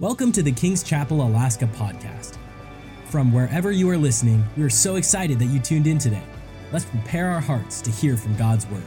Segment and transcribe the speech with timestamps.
[0.00, 2.38] Welcome to the King's Chapel Alaska podcast.
[3.10, 6.22] From wherever you are listening, we are so excited that you tuned in today.
[6.72, 8.82] Let's prepare our hearts to hear from God's word.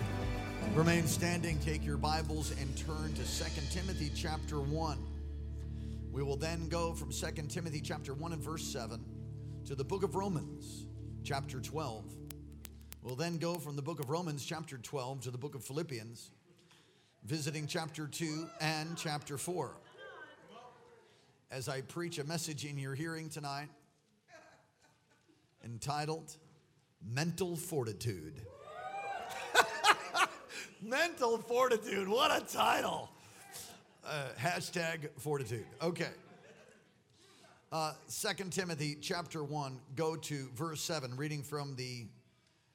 [0.73, 4.97] Remain standing, take your Bibles and turn to 2 Timothy chapter 1.
[6.11, 8.99] We will then go from 2 Timothy chapter 1 and verse 7
[9.65, 10.87] to the book of Romans
[11.23, 12.05] chapter 12.
[13.03, 16.31] We'll then go from the book of Romans chapter 12 to the book of Philippians,
[17.23, 19.75] visiting chapter 2 and chapter 4
[21.53, 23.69] as I preach a message in your hearing tonight
[25.63, 26.35] entitled
[27.07, 28.41] Mental Fortitude.
[30.81, 33.11] Mental Fortitude, what a title!
[34.03, 35.65] Uh, hashtag fortitude.
[35.81, 36.09] Okay.
[37.71, 42.07] Uh, 2 Timothy chapter 1, go to verse 7, reading from the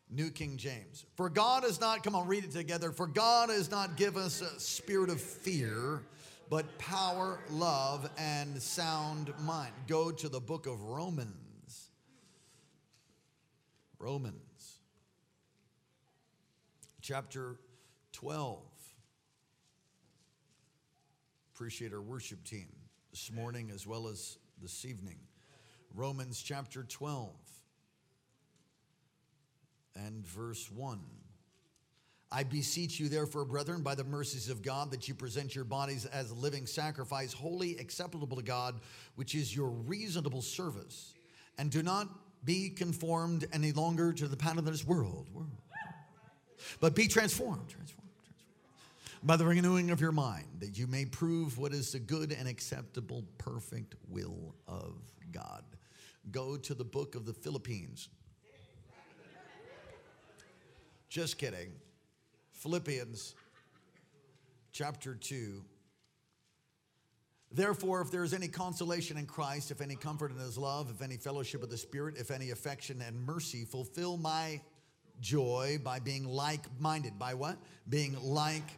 [0.09, 1.05] New King James.
[1.17, 2.93] For God has not, come on, read it together.
[2.93, 6.03] For God has not given us a spirit of fear
[6.51, 9.73] but power, love, and sound mind.
[9.87, 11.35] Go to the book of Romans.
[13.99, 14.79] Romans,
[17.03, 17.57] chapter
[18.13, 18.61] 12.
[21.55, 22.69] Appreciate our worship team
[23.11, 25.19] this morning as well as this evening.
[25.95, 27.31] Romans chapter 12
[29.97, 31.01] and verse 1.
[32.31, 36.05] I beseech you, therefore, brethren, by the mercies of God, that you present your bodies
[36.05, 38.81] as a living sacrifice, holy, acceptable to God,
[39.17, 41.15] which is your reasonable service.
[41.57, 42.09] And do not
[42.45, 45.51] be conformed any longer to the pattern of this world, world.
[46.81, 51.57] But be transformed, transformed, transformed by the renewing of your mind, that you may prove
[51.57, 54.95] what is the good and acceptable, perfect will of
[55.33, 55.65] God.
[56.31, 58.09] Go to the book of the Philippines.
[61.09, 61.73] Just kidding.
[62.59, 63.37] Philippians
[64.73, 65.63] chapter 2.
[67.53, 71.01] Therefore, if there is any consolation in Christ, if any comfort in his love, if
[71.01, 74.61] any fellowship of the Spirit, if any affection and mercy, fulfill my
[75.21, 77.17] joy by being like minded.
[77.17, 77.59] By what?
[77.89, 78.69] Being like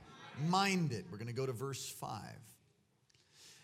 [0.47, 1.07] minded.
[1.11, 2.11] We're going to go to verse 5.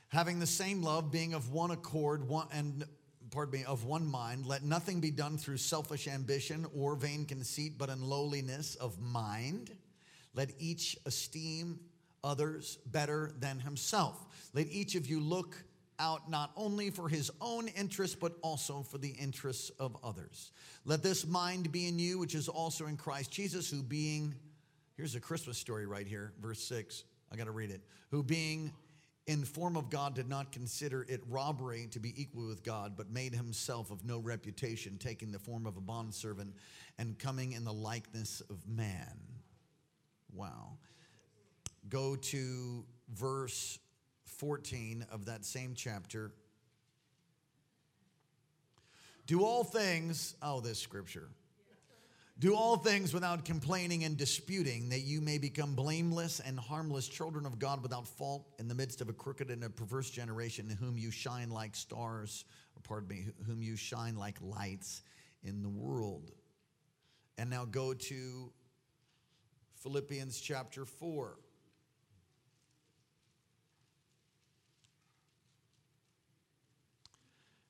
[0.08, 2.84] Having the same love, being of one accord, one, and
[3.30, 7.74] pardon me, of one mind, let nothing be done through selfish ambition or vain conceit,
[7.76, 9.72] but in lowliness of mind
[10.36, 11.80] let each esteem
[12.22, 14.26] others better than himself.
[14.52, 15.56] Let each of you look
[15.98, 20.52] out not only for his own interests, but also for the interests of others.
[20.84, 24.34] Let this mind be in you, which is also in Christ Jesus, who being,
[24.96, 27.04] here's a Christmas story right here, verse 6.
[27.32, 27.80] I got to read it.
[28.10, 28.72] Who being
[29.26, 33.10] in form of God did not consider it robbery to be equal with God, but
[33.10, 36.54] made himself of no reputation, taking the form of a bondservant
[36.98, 39.18] and coming in the likeness of man.
[40.36, 40.76] Wow.
[41.88, 43.78] Go to verse
[44.24, 46.32] 14 of that same chapter.
[49.26, 51.28] Do all things, oh, this scripture.
[52.38, 57.46] Do all things without complaining and disputing, that you may become blameless and harmless children
[57.46, 60.76] of God without fault in the midst of a crooked and a perverse generation, in
[60.76, 62.44] whom you shine like stars,
[62.76, 65.00] or pardon me, whom you shine like lights
[65.44, 66.30] in the world.
[67.38, 68.52] And now go to
[69.86, 71.36] Philippians chapter 4.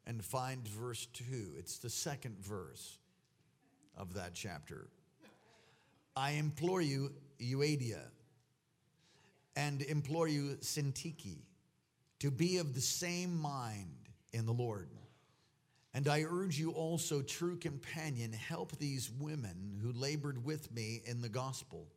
[0.06, 1.56] And find verse 2.
[1.58, 2.96] It's the second verse
[3.98, 4.86] of that chapter.
[6.16, 8.00] I implore you, Euodia,
[9.54, 11.42] and implore you, Syntyche,
[12.20, 14.88] to be of the same mind in the Lord.
[15.92, 21.20] And I urge you also, true companion, help these women who labored with me in
[21.20, 21.88] the gospel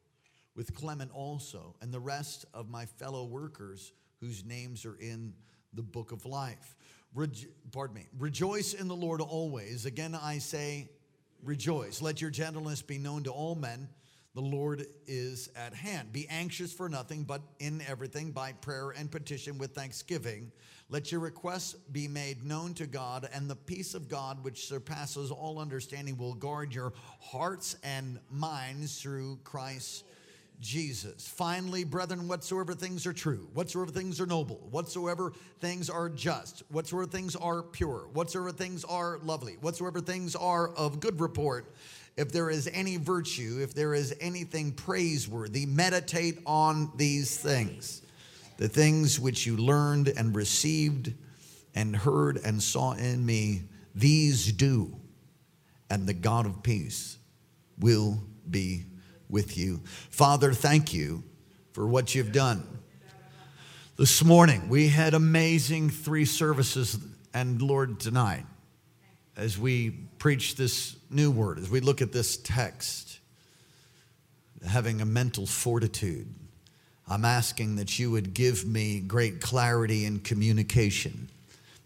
[0.60, 5.34] with Clement also, and the rest of my fellow workers whose names are in
[5.72, 6.76] the book of life.
[7.16, 8.08] Rejo- pardon me.
[8.20, 9.86] Rejoice in the Lord always.
[9.86, 10.90] Again, I say,
[11.46, 12.02] rejoice.
[12.02, 13.88] Let your gentleness be known to all men.
[14.36, 16.12] The Lord is at hand.
[16.12, 20.52] Be anxious for nothing, but in everything by prayer and petition with thanksgiving.
[20.90, 25.32] Let your requests be made known to God, and the peace of God, which surpasses
[25.32, 26.92] all understanding, will guard your
[27.22, 30.04] hearts and minds through Christ
[30.60, 31.28] Jesus.
[31.28, 37.06] Finally, brethren, whatsoever things are true, whatsoever things are noble, whatsoever things are just, whatsoever
[37.06, 41.74] things are pure, whatsoever things are lovely, whatsoever things are of good report,
[42.18, 48.02] if there is any virtue, if there is anything praiseworthy, meditate on these things.
[48.58, 51.14] The things which you learned and received
[51.74, 53.64] and heard and saw in me,
[53.96, 55.00] these do,
[55.90, 57.18] and the God of peace
[57.80, 58.84] will be
[59.30, 59.82] with you.
[60.10, 61.24] Father, thank you
[61.74, 62.66] for what you've done.
[63.98, 66.98] This morning, we had amazing three services,
[67.34, 68.46] and Lord, tonight,
[69.36, 73.20] as we preach this new word, as we look at this text,
[74.66, 76.28] having a mental fortitude,
[77.08, 81.30] I'm asking that you would give me great clarity in communication,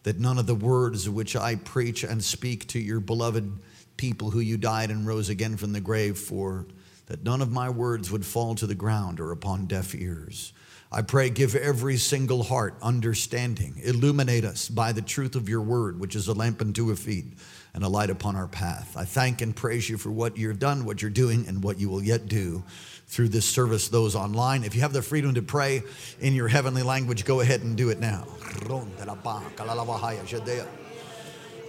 [0.03, 3.51] that none of the words which I preach and speak to your beloved
[3.97, 6.65] people who you died and rose again from the grave for,
[7.13, 10.51] that none of my words would fall to the ground or upon deaf ears
[10.95, 13.81] I pray, give every single heart understanding.
[13.83, 17.25] Illuminate us by the truth of your word, which is a lamp unto our feet
[17.73, 18.95] and a light upon our path.
[18.95, 21.89] I thank and praise you for what you've done, what you're doing, and what you
[21.89, 22.63] will yet do
[23.07, 24.63] through this service, those online.
[24.63, 25.81] If you have the freedom to pray
[26.19, 28.27] in your heavenly language, go ahead and do it now.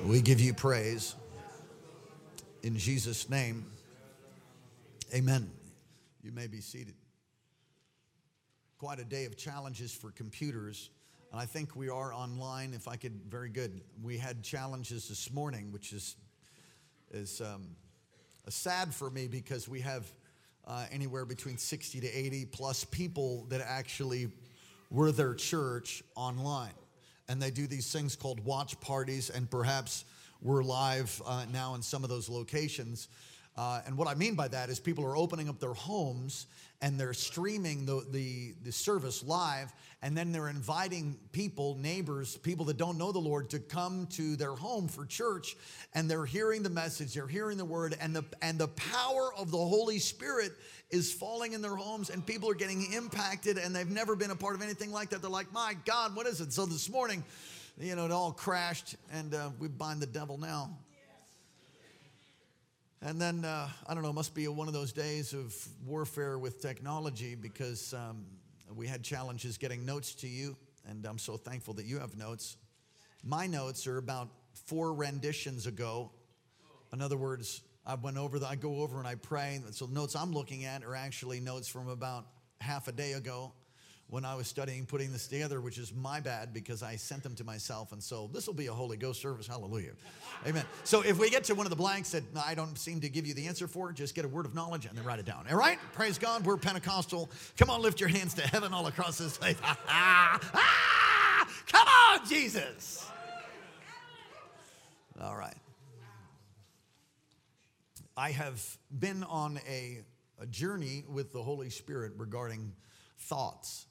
[0.05, 1.14] We give you praise.
[2.62, 3.64] In Jesus' name,
[5.12, 5.51] amen.
[6.23, 6.95] You may be seated
[8.79, 10.91] quite a day of challenges for computers.
[11.33, 12.75] And I think we are online.
[12.75, 13.81] If I could, very good.
[14.03, 16.17] We had challenges this morning, which is
[17.12, 17.69] is um,
[18.49, 20.05] sad for me because we have
[20.67, 24.29] uh, anywhere between 60 to 80 plus people that actually
[24.91, 26.75] were their church online,
[27.29, 30.05] and they do these things called watch parties, and perhaps
[30.43, 33.09] we're live uh, now in some of those locations.
[33.56, 36.47] Uh, and what I mean by that is people are opening up their homes
[36.83, 39.73] and they're streaming the, the, the service live,
[40.03, 44.37] and then they're inviting people, neighbors, people that don't know the Lord, to come to
[44.37, 45.56] their home for church,
[45.95, 49.51] and they're hearing the message, they're hearing the word, and the, and the power of
[49.51, 50.53] the Holy Spirit
[50.91, 54.37] is falling in their homes, and people are getting impacted, and they've never been a
[54.37, 55.23] part of anything like that.
[55.23, 56.53] They're like, my God, what is it?
[56.53, 57.25] So this morning,
[57.79, 60.77] you know, it all crashed, and uh, we bind the devil now.
[63.06, 65.55] And then, uh, I don't know, must be one of those days of
[65.85, 68.25] warfare with technology because um,
[68.75, 70.56] we had challenges getting notes to you,
[70.89, 72.56] and I'm so thankful that you have notes.
[73.23, 76.12] My notes are about four renditions ago.
[76.95, 79.61] In other words, I went over, the, I go over and I pray.
[79.73, 82.25] So, the notes I'm looking at are actually notes from about
[82.62, 83.53] half a day ago
[84.15, 87.35] when I was studying putting this together, which is my bad because I sent them
[87.35, 87.91] to myself.
[87.91, 89.45] And so this will be a Holy Ghost service.
[89.45, 89.91] Hallelujah.
[90.47, 90.65] Amen.
[90.85, 93.27] So if we get to one of the blanks that I don't seem to give
[93.27, 95.47] you the answer for, just get a word of knowledge and then write it down.
[95.51, 95.81] All right?
[95.95, 96.47] Praise God.
[96.47, 97.29] We're Pentecostal.
[97.59, 99.57] Come on, lift your hands to heaven all across this place.
[99.65, 103.11] ah, come on, Jesus.
[105.21, 105.57] All right.
[108.17, 108.63] I have
[108.97, 110.03] been on a,
[110.41, 112.75] a journey with the Holy Spirit regarding
[113.19, 113.87] thoughts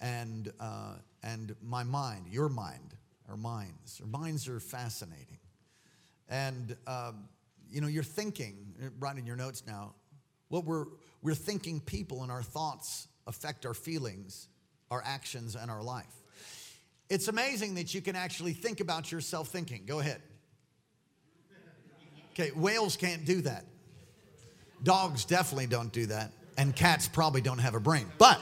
[0.00, 2.94] and, uh, and my mind, your mind,
[3.28, 4.00] our minds.
[4.00, 5.38] Our minds are fascinating.
[6.28, 7.28] And, um,
[7.70, 9.94] you know, you're thinking, writing your notes now,
[10.48, 10.86] what we're,
[11.22, 14.48] we're thinking people and our thoughts affect our feelings,
[14.90, 16.06] our actions, and our life.
[17.10, 19.84] It's amazing that you can actually think about yourself thinking.
[19.86, 20.20] Go ahead.
[22.32, 23.64] Okay, whales can't do that.
[24.82, 26.32] Dogs definitely don't do that.
[26.56, 28.06] And cats probably don't have a brain.
[28.18, 28.40] But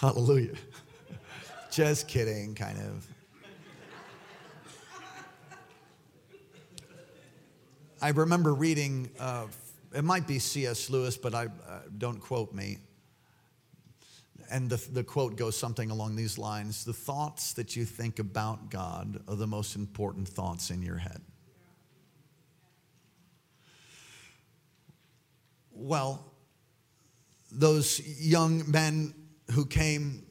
[0.00, 0.54] Hallelujah.
[1.72, 3.04] Just kidding, kind of.
[8.00, 9.46] I remember reading, uh,
[9.92, 10.88] it might be C.S.
[10.88, 12.78] Lewis, but I uh, don't quote me.
[14.52, 18.70] And the, the quote goes something along these lines The thoughts that you think about
[18.70, 21.20] God are the most important thoughts in your head.
[25.72, 26.24] Well,
[27.50, 29.12] those young men
[29.52, 30.24] who came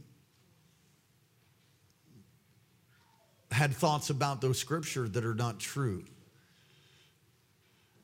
[3.52, 6.04] had thoughts about those scriptures that are not true.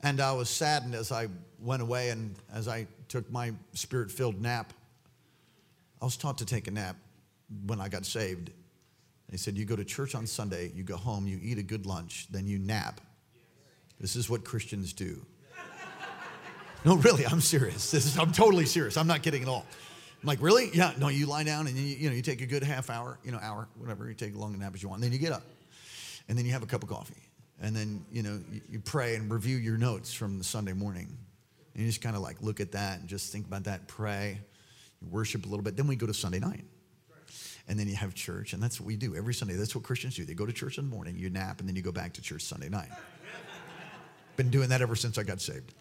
[0.02, 1.28] And I was saddened as I
[1.60, 4.74] went away and as I took my spirit filled nap.
[6.02, 6.98] I was taught to take a nap
[7.66, 8.52] when I got saved.
[9.30, 11.86] They said, You go to church on Sunday, you go home, you eat a good
[11.86, 13.00] lunch, then you nap.
[14.00, 15.26] This is what Christians do.
[16.86, 17.94] no, really, I'm serious.
[17.94, 18.98] Is, I'm totally serious.
[18.98, 19.66] I'm not kidding at all.
[20.24, 20.70] I'm like, really?
[20.74, 20.94] Yeah.
[20.98, 23.32] No, you lie down and you, you know, you take a good half hour, you
[23.34, 24.08] know, hour, whatever.
[24.08, 25.04] You take as long a nap as you want.
[25.04, 25.44] And then you get up
[26.30, 27.22] and then you have a cup of coffee.
[27.62, 31.10] And then, you know, you, you pray and review your notes from the Sunday morning.
[31.74, 34.40] And you just kind of like look at that and just think about that, pray,
[35.12, 35.76] worship a little bit.
[35.76, 36.64] Then we go to Sunday night.
[37.68, 38.54] And then you have church.
[38.54, 39.56] And that's what we do every Sunday.
[39.56, 40.24] That's what Christians do.
[40.24, 42.22] They go to church in the morning, you nap, and then you go back to
[42.22, 42.90] church Sunday night.
[44.38, 45.74] Been doing that ever since I got saved.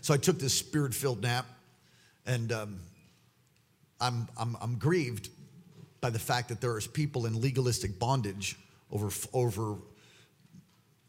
[0.00, 1.46] So I took this spirit filled nap
[2.26, 2.80] and um,
[4.00, 5.30] I'm, I'm, I'm grieved
[6.00, 8.56] by the fact that there is people in legalistic bondage
[8.90, 9.76] over, over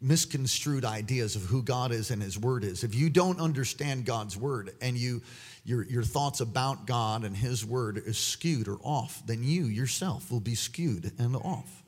[0.01, 2.84] misconstrued ideas of who God is and His Word is.
[2.84, 5.22] If you don't understand God's Word and you
[5.65, 10.32] your, your thoughts about God and His Word is skewed or off, then you yourself
[10.32, 11.84] will be skewed and off.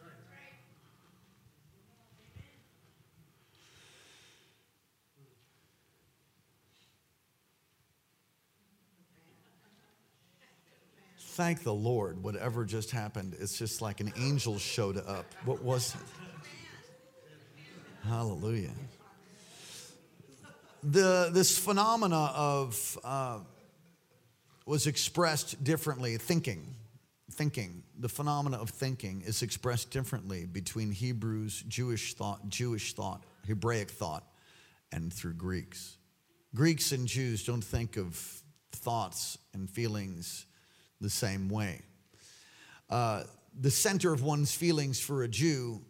[11.38, 15.24] Thank the Lord, whatever just happened, it's just like an angel showed up.
[15.46, 16.02] What was it?
[18.08, 18.72] Hallelujah.
[20.82, 23.38] The, this phenomena of uh,
[24.66, 26.18] was expressed differently.
[26.18, 26.74] Thinking,
[27.32, 33.92] thinking, the phenomena of thinking is expressed differently between Hebrews, Jewish thought, Jewish thought, Hebraic
[33.92, 34.24] thought,
[34.92, 35.98] and through Greeks.
[36.56, 38.16] Greeks and Jews don't think of
[38.72, 40.48] thoughts and feelings
[41.02, 41.82] the same way.
[42.90, 43.24] Uh,
[43.60, 45.82] the center of one's feelings for a Jew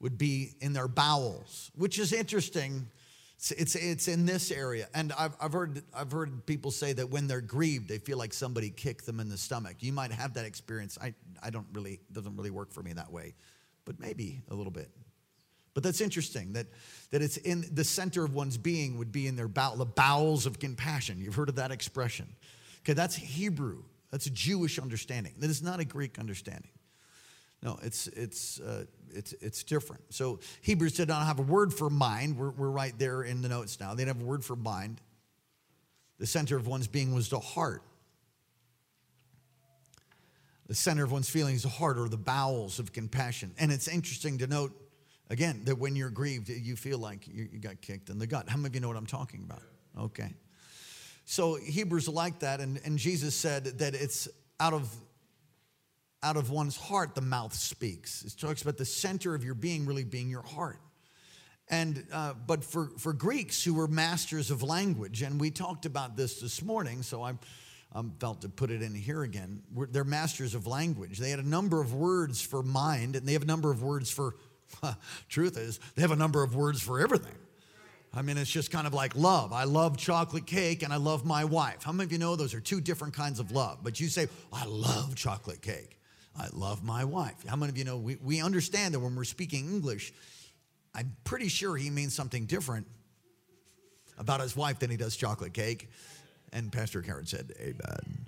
[0.00, 2.88] would be in their bowels, which is interesting.
[3.36, 4.88] It's, it's, it's in this area.
[4.94, 8.32] And I've, I've, heard, I've heard people say that when they're grieved, they feel like
[8.32, 9.76] somebody kicked them in the stomach.
[9.80, 10.98] You might have that experience.
[11.00, 13.34] I, I don't really, doesn't really work for me that way,
[13.84, 14.90] but maybe a little bit.
[15.74, 16.66] But that's interesting that,
[17.10, 20.44] that it's in the center of one's being would be in their bowel, the bowels
[20.44, 21.20] of compassion.
[21.20, 22.26] You've heard of that expression.
[22.80, 23.84] Okay, that's Hebrew.
[24.10, 25.34] That's a Jewish understanding.
[25.38, 26.70] That is not a Greek understanding.
[27.62, 30.02] No, it's, it's, uh, it's, it's different.
[30.14, 32.36] So Hebrews did not have a word for mind.
[32.36, 33.94] We're, we're right there in the notes now.
[33.94, 35.00] They didn't have a word for mind.
[36.18, 37.82] The center of one's being was the heart.
[40.68, 43.54] The center of one's feelings, the heart, or the bowels of compassion.
[43.58, 44.72] And it's interesting to note,
[45.30, 48.48] again, that when you're grieved, you feel like you, you got kicked in the gut.
[48.48, 49.62] How many of you know what I'm talking about?
[49.98, 50.34] Okay.
[51.30, 54.90] So Hebrews like that, and, and Jesus said that it's out of
[56.22, 58.24] out of one's heart the mouth speaks.
[58.24, 60.80] It talks about the center of your being really being your heart.
[61.68, 66.16] And uh, but for for Greeks who were masters of language, and we talked about
[66.16, 67.38] this this morning, so I'm.
[67.90, 69.62] I'm felt to put it in here again.
[69.74, 71.16] They're masters of language.
[71.16, 74.10] They had a number of words for mind, and they have a number of words
[74.10, 74.36] for,
[75.30, 77.34] truth is, they have a number of words for everything.
[78.18, 79.52] I mean, it's just kind of like love.
[79.52, 81.84] I love chocolate cake and I love my wife.
[81.84, 83.78] How many of you know those are two different kinds of love?
[83.84, 86.00] But you say, I love chocolate cake.
[86.36, 87.46] I love my wife.
[87.46, 90.12] How many of you know we, we understand that when we're speaking English,
[90.96, 92.88] I'm pretty sure he means something different
[94.18, 95.88] about his wife than he does chocolate cake.
[96.52, 98.26] And Pastor Karen said, Amen.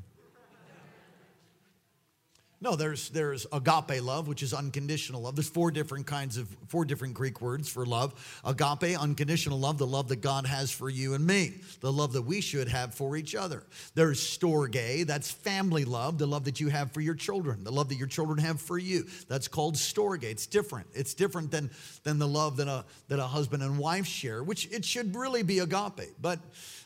[2.62, 5.34] No, there's there's agape love, which is unconditional love.
[5.34, 8.40] There's four different kinds of four different Greek words for love.
[8.44, 12.22] Agape, unconditional love, the love that God has for you and me, the love that
[12.22, 13.62] we should have for each other.
[13.94, 17.88] There's storge, that's family love, the love that you have for your children, the love
[17.88, 19.06] that your children have for you.
[19.26, 20.24] That's called storge.
[20.24, 20.86] It's different.
[20.92, 21.70] It's different than
[22.02, 25.42] than the love that a that a husband and wife share, which it should really
[25.42, 26.10] be agape.
[26.20, 26.40] But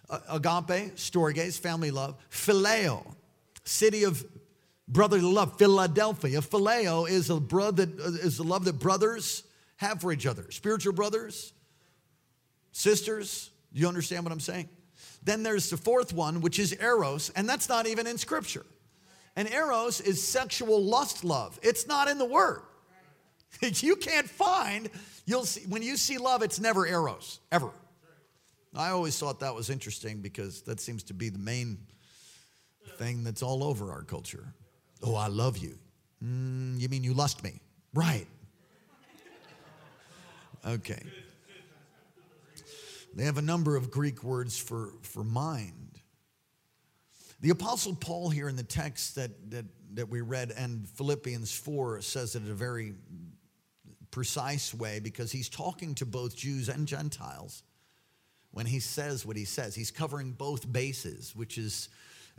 [0.09, 2.15] uh, agape, storge is family love.
[2.31, 3.05] Phileo,
[3.65, 4.25] city of
[4.89, 5.59] brotherly love.
[5.59, 6.41] Philadelphia.
[6.41, 9.45] Phileo is a brother is the love that brothers
[9.77, 10.51] have for each other.
[10.51, 11.53] Spiritual brothers,
[12.73, 13.51] sisters.
[13.73, 14.69] You understand what I'm saying?
[15.23, 18.65] Then there's the fourth one, which is eros, and that's not even in scripture.
[19.37, 21.59] And eros is sexual lust love.
[21.63, 22.63] It's not in the word.
[23.61, 24.91] you can't find,
[25.27, 27.71] you'll see, when you see love, it's never eros, ever.
[28.77, 31.79] I always thought that was interesting because that seems to be the main
[32.97, 34.53] thing that's all over our culture.
[35.05, 35.79] Oh, I love you.
[36.25, 37.61] Mm, you mean you lust me?
[37.93, 38.27] Right.
[40.67, 41.03] Okay.
[43.15, 46.01] They have a number of Greek words for, for mind.
[47.41, 52.01] The Apostle Paul, here in the text that, that, that we read, and Philippians 4
[52.01, 52.95] says it in a very
[54.11, 57.63] precise way because he's talking to both Jews and Gentiles
[58.53, 59.75] when he says what he says.
[59.75, 61.91] He's covering both bases, which is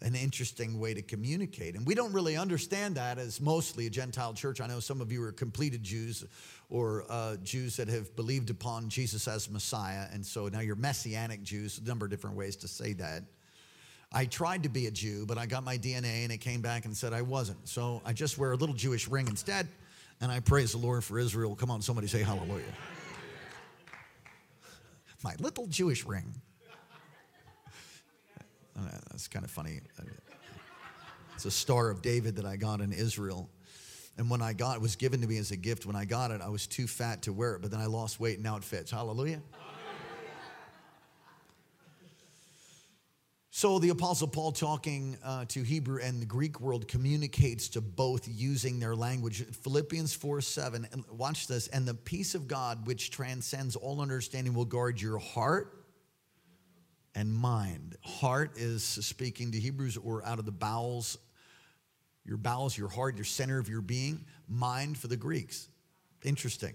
[0.01, 1.75] an interesting way to communicate.
[1.75, 4.59] And we don't really understand that as mostly a Gentile church.
[4.59, 6.25] I know some of you are completed Jews
[6.69, 10.07] or uh, Jews that have believed upon Jesus as Messiah.
[10.11, 13.23] And so now you're Messianic Jews, a number of different ways to say that.
[14.11, 16.85] I tried to be a Jew, but I got my DNA and it came back
[16.85, 17.67] and said I wasn't.
[17.67, 19.67] So I just wear a little Jewish ring instead,
[20.21, 21.55] and I praise the Lord for Israel.
[21.55, 22.63] Come on, somebody say hallelujah.
[25.23, 26.33] my little Jewish ring.
[28.77, 29.79] Uh, that's kind of funny.
[31.35, 33.49] It's a Star of David that I got in Israel.
[34.17, 35.85] And when I got it, was given to me as a gift.
[35.85, 38.19] When I got it, I was too fat to wear it, but then I lost
[38.19, 38.91] weight and now it fits.
[38.91, 39.41] Hallelujah.
[43.51, 48.27] So the Apostle Paul, talking uh, to Hebrew and the Greek world, communicates to both
[48.27, 49.45] using their language.
[49.45, 54.53] Philippians 4 7, and watch this, and the peace of God, which transcends all understanding,
[54.53, 55.84] will guard your heart
[57.15, 57.95] and mind.
[58.03, 61.17] Heart is speaking to Hebrews or out of the bowels,
[62.25, 64.25] your bowels, your heart, your center of your being.
[64.49, 65.69] Mind for the Greeks.
[66.23, 66.73] Interesting.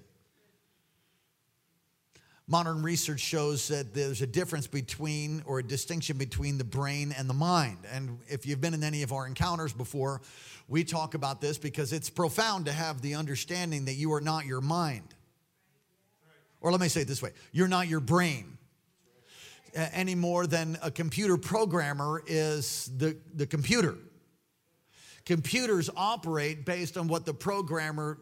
[2.46, 7.30] Modern research shows that there's a difference between, or a distinction between the brain and
[7.30, 7.78] the mind.
[7.92, 10.20] And if you've been in any of our encounters before,
[10.66, 14.46] we talk about this because it's profound to have the understanding that you are not
[14.46, 15.14] your mind.
[16.60, 18.58] Or let me say it this way you're not your brain
[19.74, 23.96] any more than a computer programmer is the, the computer.
[25.24, 28.18] Computers operate based on what the programmer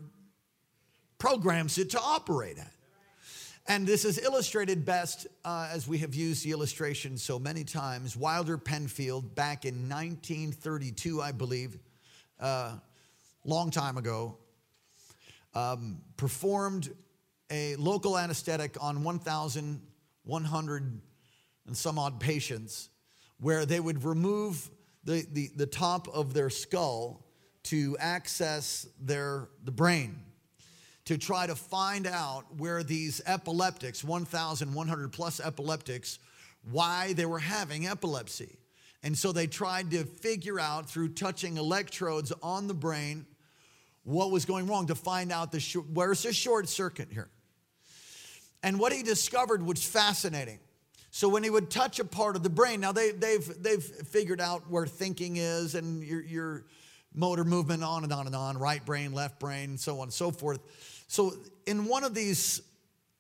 [1.19, 2.73] programs it to operate at.
[3.67, 8.17] And this is illustrated best uh, as we have used the illustration so many times.
[8.17, 11.79] Wilder Penfield, back in 1932, I believe,
[12.41, 12.77] uh,
[13.45, 14.39] long time ago,
[15.55, 16.89] um, performed
[17.51, 21.01] a local anesthetic on 1,100
[21.69, 22.89] and some odd patients,
[23.39, 24.69] where they would remove
[25.05, 27.25] the, the, the top of their skull
[27.65, 30.19] to access their, the brain
[31.05, 36.19] to try to find out where these epileptics, 1,100 plus epileptics,
[36.71, 38.59] why they were having epilepsy.
[39.03, 43.25] And so they tried to figure out through touching electrodes on the brain
[44.03, 47.31] what was going wrong to find out the sh- where's the short circuit here.
[48.63, 50.59] And what he discovered was fascinating.
[51.11, 54.41] So when he would touch a part of the brain, now they, they've, they've figured
[54.41, 56.65] out where thinking is and your, your
[57.15, 60.31] motor movement on and on and on, right brain, left brain, so on and so
[60.31, 60.61] forth.
[61.09, 61.33] So,
[61.67, 62.61] in one of these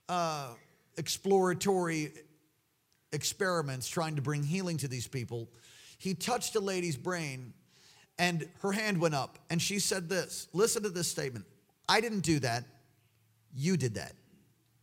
[0.08, 0.48] uh,
[0.96, 2.12] exploratory
[3.12, 5.48] experiments trying to bring healing to these people,
[5.96, 7.54] he touched a lady's brain
[8.18, 11.46] and her hand went up and she said this listen to this statement
[11.88, 12.64] I didn't do that,
[13.54, 14.12] you did that.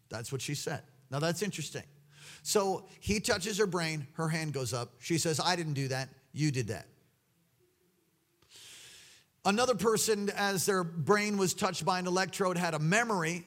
[0.10, 0.82] That's what she said.
[1.12, 1.84] Now, that's interesting.
[2.44, 4.94] So he touches her brain, her hand goes up.
[5.00, 6.88] She says, I didn't do that, you did that.
[9.46, 13.46] Another person, as their brain was touched by an electrode, had a memory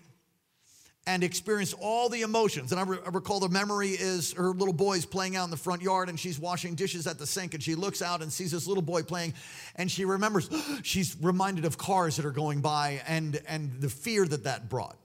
[1.09, 2.70] and experienced all the emotions.
[2.70, 5.57] And I, re- I, recall the memory is her little boy's playing out in the
[5.57, 8.52] front yard and she's washing dishes at the sink and she looks out and sees
[8.52, 9.33] this little boy playing
[9.76, 10.50] and she remembers,
[10.83, 14.98] she's reminded of cars that are going by and, and the fear that that brought.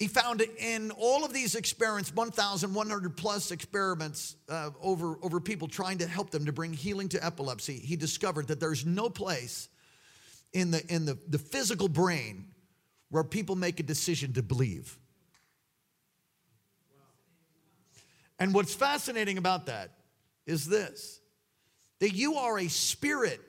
[0.00, 5.98] He found in all of these experiments, 1,100 plus experiments uh, over, over people trying
[5.98, 9.68] to help them to bring healing to epilepsy, he discovered that there's no place
[10.54, 12.46] in the, in the, the physical brain
[13.10, 14.96] where people make a decision to believe.
[18.38, 19.90] And what's fascinating about that
[20.46, 21.20] is this
[21.98, 23.42] that you are a spirit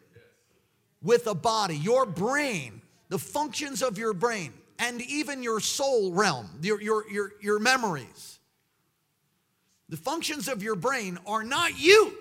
[1.02, 6.50] with a body, your brain, the functions of your brain and even your soul realm,
[6.62, 8.40] your, your, your, your memories.
[9.90, 12.14] The functions of your brain are not you.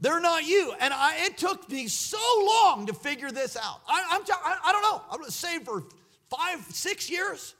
[0.00, 0.74] They're not you.
[0.78, 3.80] And I, it took me so long to figure this out.
[3.88, 5.00] I, I'm, I, I don't know.
[5.10, 5.84] I was saved for
[6.28, 7.54] five, six years.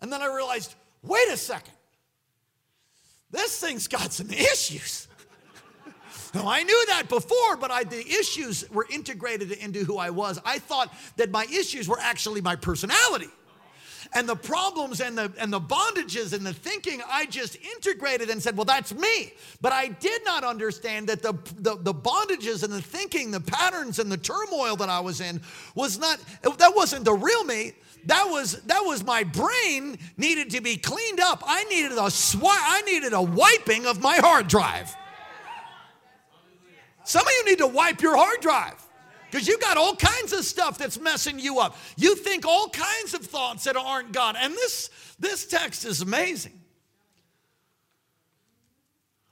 [0.00, 1.74] And then I realized wait a second.
[3.32, 5.07] This thing's got some issues.
[6.34, 10.40] Now, I knew that before, but I, the issues were integrated into who I was.
[10.44, 13.28] I thought that my issues were actually my personality.
[14.14, 18.42] And the problems and the, and the bondages and the thinking, I just integrated and
[18.42, 19.32] said, well, that's me.
[19.60, 23.98] But I did not understand that the, the, the bondages and the thinking, the patterns
[23.98, 25.42] and the turmoil that I was in
[25.74, 27.72] was not, that wasn't the real me
[28.06, 31.42] that was that was my brain needed to be cleaned up.
[31.44, 34.96] I needed a swi- I needed a wiping of my hard drive.
[37.08, 38.74] Some of you need to wipe your hard drive
[39.30, 41.74] because you've got all kinds of stuff that's messing you up.
[41.96, 44.36] You think all kinds of thoughts that aren't God.
[44.38, 46.60] And this, this text is amazing.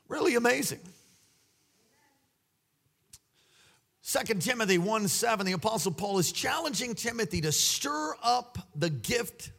[0.08, 0.80] Really amazing.
[4.04, 9.50] 2 Timothy 1 7, the Apostle Paul is challenging Timothy to stir up the gift,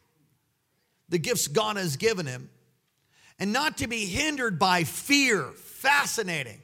[1.07, 2.49] the gifts God has given him,
[3.37, 5.43] and not to be hindered by fear.
[5.53, 6.63] Fascinating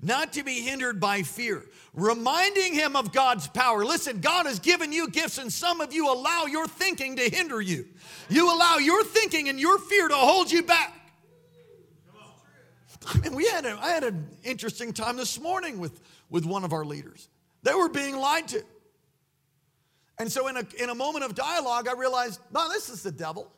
[0.00, 3.84] not to be hindered by fear, reminding him of God's power.
[3.84, 7.60] Listen, God has given you gifts, and some of you allow your thinking to hinder
[7.60, 7.86] you.
[8.28, 10.92] You allow your thinking and your fear to hold you back.
[13.06, 16.64] I mean, we had a, I had an interesting time this morning with, with one
[16.64, 17.28] of our leaders.
[17.62, 18.62] They were being lied to.
[20.18, 23.12] And so, in a, in a moment of dialogue, I realized, no, this is the
[23.12, 23.52] devil.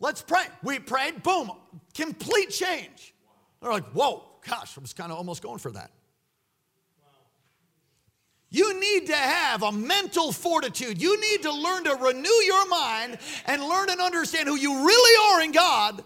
[0.00, 0.44] Let's pray.
[0.62, 1.50] We prayed, boom,
[1.94, 3.14] complete change.
[3.60, 5.90] They're like, whoa, gosh, I was kind of almost going for that.
[8.50, 11.02] You need to have a mental fortitude.
[11.02, 15.34] You need to learn to renew your mind and learn and understand who you really
[15.34, 16.04] are in God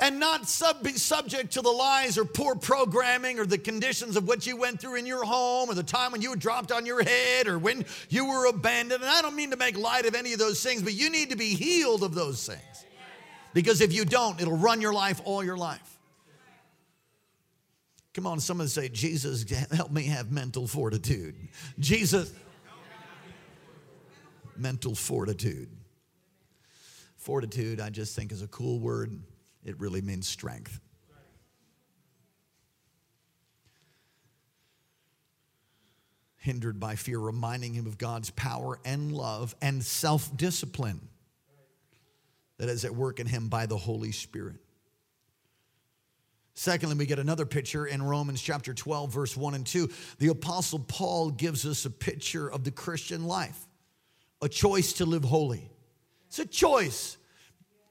[0.00, 4.26] and not sub- be subject to the lies or poor programming or the conditions of
[4.26, 6.84] what you went through in your home or the time when you were dropped on
[6.84, 9.00] your head or when you were abandoned.
[9.00, 11.30] And I don't mean to make light of any of those things, but you need
[11.30, 12.84] to be healed of those things.
[13.54, 15.91] Because if you don't, it'll run your life all your life.
[18.14, 21.34] Come on, someone say, Jesus, help me have mental fortitude.
[21.78, 22.32] Jesus,
[24.56, 25.68] mental fortitude.
[27.16, 29.18] Fortitude, I just think, is a cool word.
[29.64, 30.78] It really means strength.
[36.36, 41.00] Hindered by fear, reminding him of God's power and love and self discipline
[42.58, 44.56] that is at work in him by the Holy Spirit.
[46.54, 49.88] Secondly, we get another picture in Romans chapter 12, verse 1 and 2.
[50.18, 53.58] The Apostle Paul gives us a picture of the Christian life,
[54.42, 55.70] a choice to live holy.
[56.26, 57.16] It's a choice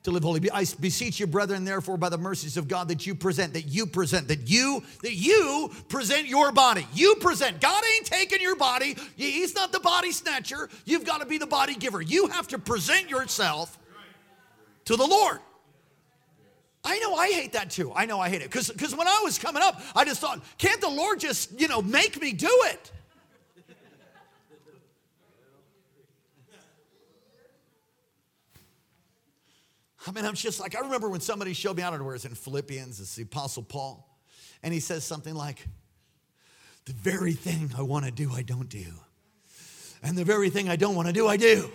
[0.04, 0.50] to live holy.
[0.52, 3.88] I beseech you, brethren, therefore, by the mercies of God, that you present, that you
[3.88, 6.88] present, that you, that you present your body.
[6.94, 7.62] You present.
[7.62, 8.96] God ain't taking your body.
[9.16, 10.70] He's not the body snatcher.
[10.86, 12.02] You've got to be the body giver.
[12.02, 13.78] You have to present yourself
[14.86, 15.40] to the Lord.
[16.84, 17.92] I know I hate that too.
[17.96, 18.52] I know I hate it.
[18.52, 21.82] Because when I was coming up, I just thought, can't the Lord just, you know,
[21.82, 22.92] make me do it?
[30.08, 32.16] I mean, I'm just like, I remember when somebody showed me, I don't know where
[32.16, 34.08] it's in Philippians, it's the Apostle Paul,
[34.64, 35.68] and he says something like,
[36.86, 38.86] The very thing I want to do, I don't do.
[40.02, 41.70] And the very thing I don't want to do, I do.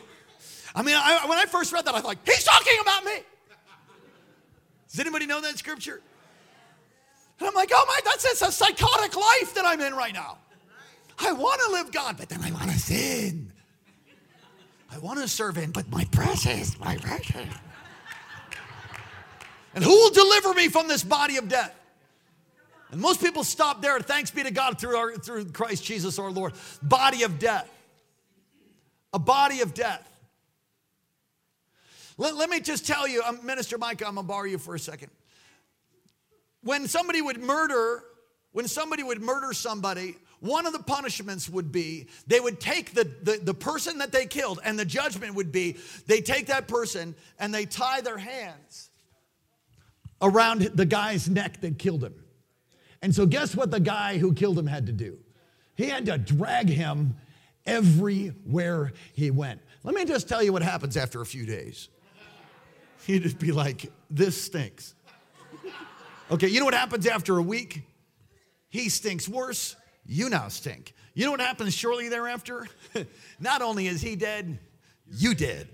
[0.75, 3.13] I mean, I, when I first read that, I thought, He's talking about me.
[4.97, 6.01] Does anybody know that scripture?
[7.39, 10.39] And I'm like, oh my, that's it's a psychotic life that I'm in right now.
[11.19, 13.53] I want to live God, but then I want to sin.
[14.91, 17.47] I want to serve Him, but my precious, my precious.
[19.75, 21.79] And who will deliver me from this body of death?
[22.91, 24.01] And most people stop there.
[24.01, 26.55] Thanks be to God through, our, through Christ Jesus our Lord.
[26.83, 27.71] Body of death.
[29.13, 30.06] A body of death.
[32.19, 34.79] Let, let me just tell you, um, Minister Mike, I'm gonna borrow you for a
[34.79, 35.11] second.
[36.63, 38.03] When somebody would murder,
[38.53, 43.05] when somebody would murder somebody, one of the punishments would be they would take the,
[43.23, 45.77] the, the person that they killed, and the judgment would be
[46.07, 48.91] they take that person and they tie their hands
[50.23, 52.15] around the guy's neck that killed him.
[53.03, 55.19] And so, guess what the guy who killed him had to do?
[55.77, 57.17] He had to drag him
[57.67, 59.61] everywhere he went.
[59.85, 61.89] Let me just tell you what happens after a few days.
[63.07, 64.95] He'd just be like, This stinks.
[66.29, 67.83] Okay, you know what happens after a week?
[68.69, 69.77] He stinks worse.
[70.05, 70.93] You now stink.
[71.15, 72.67] You know what happens shortly thereafter?
[73.41, 74.59] Not only is he dead,
[75.11, 75.69] you dead.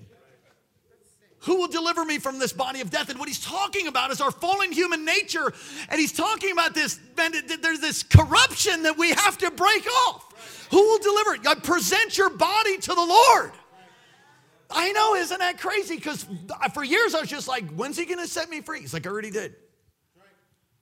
[1.40, 3.09] Who will deliver me from this body of death?
[3.09, 5.53] And what he's talking about is our fallen human nature.
[5.88, 10.68] And he's talking about this, there's this corruption that we have to break off.
[10.71, 11.42] Who will deliver it?
[11.42, 13.53] God, present your body to the Lord.
[14.75, 15.97] I know, isn't that crazy?
[15.97, 16.27] Because
[16.75, 18.81] for years I was just like, when's he gonna set me free?
[18.81, 19.55] He's like, I already did.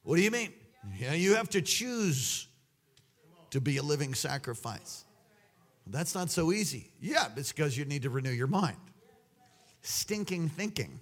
[0.02, 0.52] What do you mean?
[0.98, 2.48] Yeah, you have to choose
[3.50, 5.04] to be a living sacrifice.
[5.86, 6.90] That's not so easy.
[7.00, 8.76] Yeah, it's because you need to renew your mind.
[9.82, 11.00] Stinking thinking.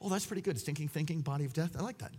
[0.00, 0.58] Oh, that's pretty good.
[0.58, 1.76] Stinking thinking, body of death.
[1.78, 2.12] I like that.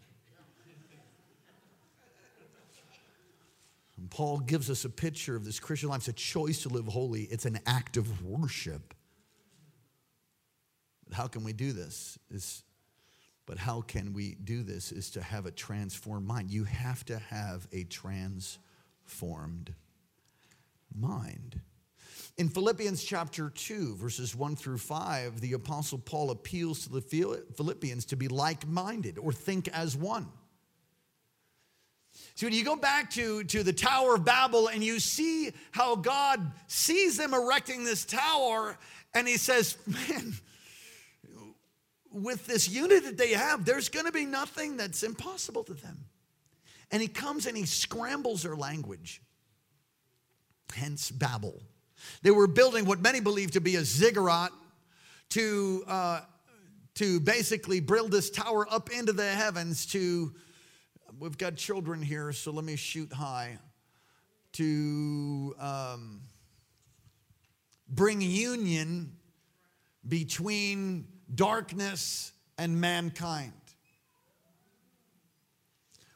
[3.97, 5.99] And Paul gives us a picture of this Christian life.
[5.99, 8.93] It's a choice to live holy, it's an act of worship.
[11.11, 12.17] How can we do this?
[12.29, 12.63] Is
[13.49, 16.51] but how can we do this is to have a transformed mind.
[16.51, 19.73] You have to have a transformed
[20.95, 21.59] mind.
[22.37, 28.05] In Philippians chapter 2, verses 1 through 5, the Apostle Paul appeals to the Philippians
[28.05, 30.27] to be like minded or think as one.
[32.35, 35.95] So when you go back to, to the Tower of Babel and you see how
[35.95, 38.77] God sees them erecting this tower,
[39.13, 40.35] and he says, Man,
[42.11, 46.05] with this unit that they have, there's going to be nothing that's impossible to them.
[46.91, 49.21] And he comes and he scrambles their language,
[50.73, 51.61] hence Babel.
[52.23, 54.51] They were building what many believe to be a ziggurat
[55.29, 56.21] to, uh,
[56.95, 60.33] to basically build this tower up into the heavens to,
[61.19, 63.59] we've got children here, so let me shoot high,
[64.53, 66.21] to um,
[67.87, 69.11] bring union
[70.07, 73.53] between darkness and mankind.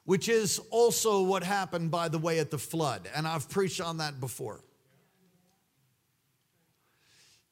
[0.06, 3.10] Which is also what happened, by the way, at the flood.
[3.16, 4.60] And I've preached on that before.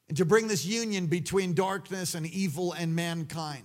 [0.08, 3.64] And to bring this union between darkness and evil and mankind.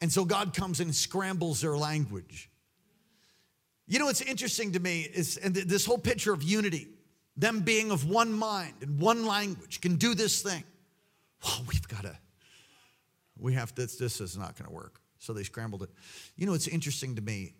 [0.00, 2.48] And so God comes and scrambles their language.
[3.88, 6.88] You know what's interesting to me is and this whole picture of unity,
[7.36, 10.62] them being of one mind and one language, can do this thing.
[11.44, 12.16] Oh, we've got to,
[13.38, 15.00] we have this, this is not going to work.
[15.18, 15.90] So they scrambled it.
[16.36, 17.54] You know what's interesting to me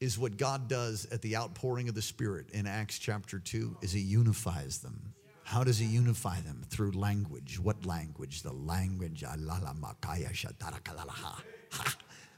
[0.00, 3.92] is what God does at the outpouring of the Spirit in Acts chapter 2 is
[3.92, 5.14] he unifies them.
[5.44, 6.62] How does he unify them?
[6.68, 7.60] Through language.
[7.60, 8.42] What language?
[8.42, 9.22] The language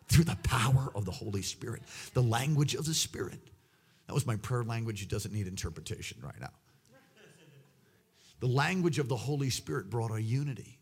[0.09, 1.83] through the power of the Holy Spirit,
[2.15, 3.41] the language of the Spirit.
[4.07, 5.03] That was my prayer language.
[5.03, 6.53] It doesn't need interpretation right now.
[8.41, 10.76] The language of the Holy Spirit brought a unity.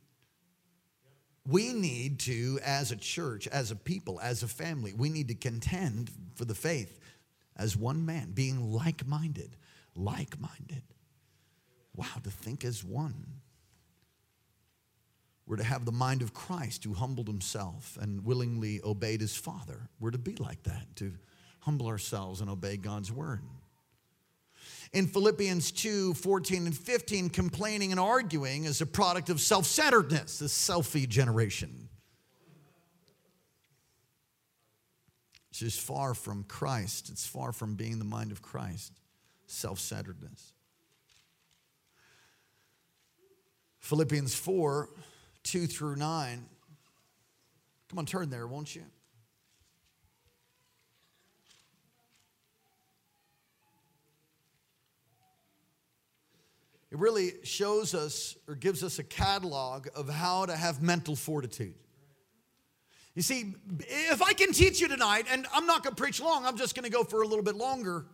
[1.47, 5.35] We need to, as a church, as a people, as a family, we need to
[5.35, 6.99] contend for the faith
[7.57, 9.57] as one man, being like minded.
[9.95, 10.83] Like minded.
[11.95, 13.41] Wow, to think as one.
[15.47, 19.89] We're to have the mind of Christ who humbled himself and willingly obeyed his Father.
[20.01, 21.13] We're to be like that, to
[21.61, 23.43] humble ourselves and obey God's word.
[24.95, 30.39] In Philippians 2 14 and 15, complaining and arguing is a product of self centeredness,
[30.39, 31.89] the selfie generation.
[35.51, 38.93] It's just far from Christ, it's far from being the mind of Christ,
[39.49, 40.53] self centeredness.
[43.81, 44.89] Philippians 4
[45.43, 46.47] 2 through 9.
[47.91, 48.85] Come on, turn there, won't you?
[56.95, 61.75] It really shows us or gives us a catalog of how to have mental fortitude.
[63.17, 66.47] You see, if I can teach you tonight, and I'm not going to preach long,
[66.47, 68.07] I'm just going to go for a little bit longer.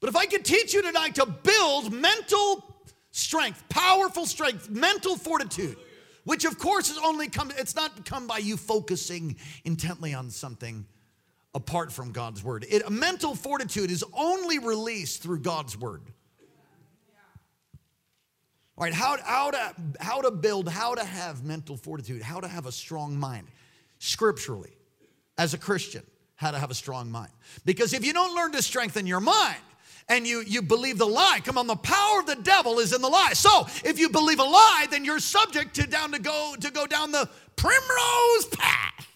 [0.00, 5.78] But if I can teach you tonight to build mental strength, powerful strength, mental fortitude,
[6.24, 10.84] which of course is only come, it's not come by you focusing intently on something
[11.54, 12.66] apart from God's word.
[12.68, 16.02] It, mental fortitude is only released through God's word.
[18.80, 22.48] All right, how, how, to, how to build, how to have mental fortitude, how to
[22.48, 23.46] have a strong mind
[23.98, 24.72] scripturally
[25.36, 26.02] as a Christian,
[26.36, 27.30] how to have a strong mind.
[27.66, 29.58] Because if you don't learn to strengthen your mind,
[30.08, 31.40] and you, you believe the lie.
[31.44, 33.34] Come on, the power of the devil is in the lie.
[33.34, 36.86] So if you believe a lie, then you're subject to down to go to go
[36.86, 39.06] down the primrose path.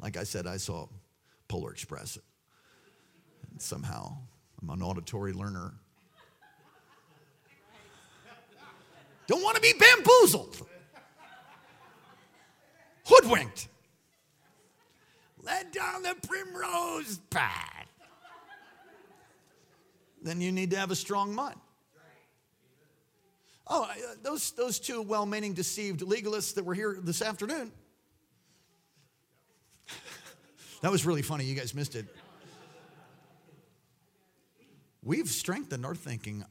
[0.00, 0.88] Like I said, I saw
[1.46, 2.18] Polar Express.
[3.52, 4.16] And somehow
[4.60, 5.74] I'm an auditory learner.
[9.26, 10.66] Don't want to be bamboozled,
[13.04, 13.68] hoodwinked,
[15.42, 17.76] led down the primrose path
[20.26, 21.58] then you need to have a strong mind.
[23.68, 27.72] Oh, uh, those, those two well meaning, deceived legalists that were here this afternoon.
[30.82, 31.44] that was really funny.
[31.44, 32.06] You guys missed it.
[35.02, 36.44] We've strengthened our thinking.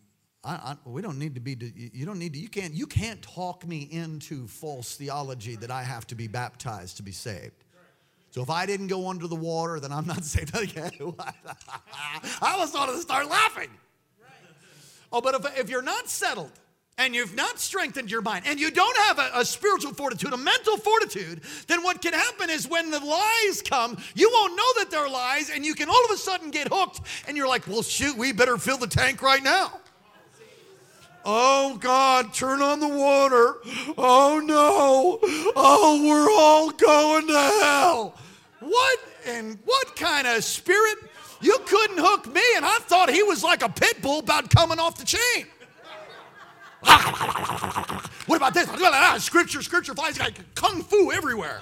[0.46, 1.58] I, I, we don't need to be,
[1.94, 5.82] you don't need to, you can't, you can't talk me into false theology that I
[5.82, 7.64] have to be baptized to be saved.
[8.30, 10.56] So if I didn't go under the water, then I'm not saved.
[10.56, 13.70] I was going to start laughing.
[15.12, 16.52] Oh, but if, if you're not settled
[16.98, 20.38] and you've not strengthened your mind and you don't have a, a, spiritual fortitude, a
[20.38, 24.92] mental fortitude, then what can happen is when the lies come, you won't know that
[24.92, 27.82] they're lies and you can all of a sudden get hooked and you're like, well,
[27.82, 29.80] shoot, we better fill the tank right now.
[31.28, 33.56] Oh God, turn on the water.
[33.98, 35.20] Oh no.
[35.56, 37.34] Oh, we're all going to
[37.64, 38.16] hell.
[38.60, 41.00] What and what kind of spirit?
[41.42, 44.80] You couldn't hook me, and I thought he was like a pit bull about coming
[44.80, 45.48] off the chain.
[48.28, 48.70] what about this?
[49.24, 51.60] Scripture, scripture flies like kung fu everywhere.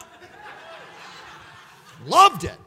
[2.05, 2.57] Loved it.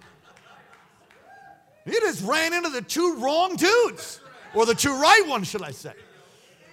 [1.85, 4.21] He just ran into the two wrong dudes,
[4.55, 5.93] or the two right ones, should I say.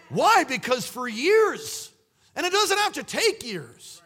[0.10, 0.44] Why?
[0.44, 1.92] Because for years,
[2.36, 4.02] and it doesn't have to take years,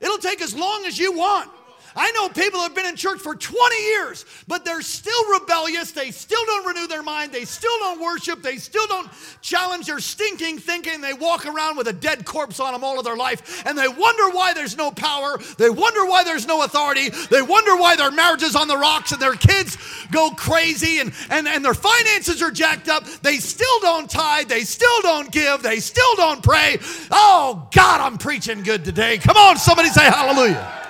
[0.00, 1.50] it'll take as long as you want.
[1.96, 5.92] I know people have been in church for 20 years, but they're still rebellious.
[5.92, 7.32] They still don't renew their mind.
[7.32, 8.42] They still don't worship.
[8.42, 9.08] They still don't
[9.40, 11.00] challenge their stinking thinking.
[11.00, 13.88] They walk around with a dead corpse on them all of their life, and they
[13.88, 15.38] wonder why there's no power.
[15.56, 17.08] They wonder why there's no authority.
[17.30, 19.78] They wonder why their marriage is on the rocks and their kids
[20.10, 23.04] go crazy and, and, and their finances are jacked up.
[23.22, 24.48] They still don't tithe.
[24.48, 25.62] They still don't give.
[25.62, 26.78] They still don't pray.
[27.10, 29.16] Oh, God, I'm preaching good today.
[29.18, 30.85] Come on, somebody say hallelujah.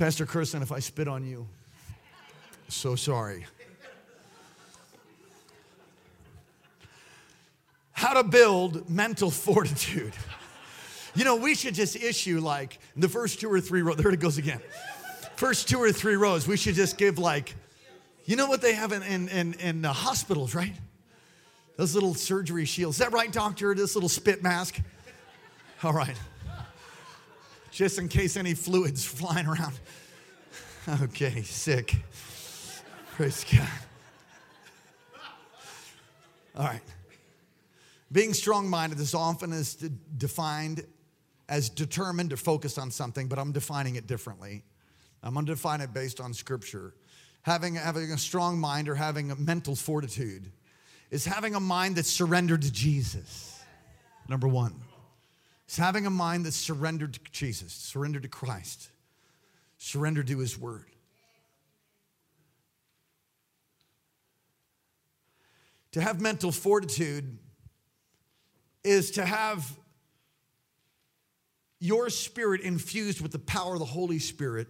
[0.00, 1.46] Pastor Kirsten, if I spit on you,
[2.68, 3.44] so sorry.
[7.92, 10.14] How to build mental fortitude.
[11.14, 13.96] You know, we should just issue like the first two or three rows.
[13.96, 14.62] There it goes again.
[15.36, 17.54] First two or three rows, we should just give like,
[18.24, 20.72] you know what they have in, in, in, in hospitals, right?
[21.76, 22.96] Those little surgery shields.
[22.96, 23.74] Is that right, doctor?
[23.74, 24.80] This little spit mask?
[25.84, 26.16] All right.
[27.80, 29.72] Just in case any fluids flying around.
[31.00, 31.96] Okay, sick.
[33.12, 33.66] Praise God.
[36.54, 36.82] All right.
[38.12, 39.76] Being strong minded is often is
[40.18, 40.84] defined
[41.48, 44.62] as determined or focused on something, but I'm defining it differently.
[45.22, 46.92] I'm going to define it based on scripture.
[47.40, 50.52] Having, having a strong mind or having a mental fortitude
[51.10, 53.58] is having a mind that's surrendered to Jesus.
[54.28, 54.74] Number one.
[55.70, 58.90] It's having a mind that's surrendered to Jesus, surrendered to Christ,
[59.78, 60.86] surrendered to His Word.
[65.92, 67.38] To have mental fortitude
[68.82, 69.78] is to have
[71.78, 74.66] your spirit infused with the power of the Holy Spirit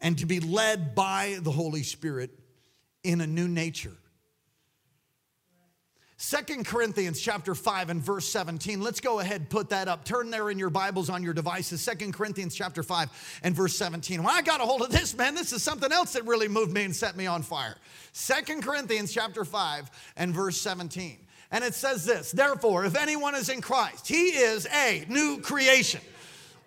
[0.00, 2.30] and to be led by the Holy Spirit
[3.02, 3.98] in a new nature.
[6.24, 8.80] Second Corinthians chapter 5 and verse 17.
[8.80, 10.06] Let's go ahead, put that up.
[10.06, 11.82] Turn there in your Bibles on your devices.
[11.82, 14.22] Second Corinthians chapter 5 and verse 17.
[14.22, 16.72] When I got a hold of this, man, this is something else that really moved
[16.72, 17.76] me and set me on fire.
[18.12, 21.18] Second Corinthians chapter 5 and verse 17.
[21.50, 26.00] And it says this Therefore, if anyone is in Christ, he is a new creation.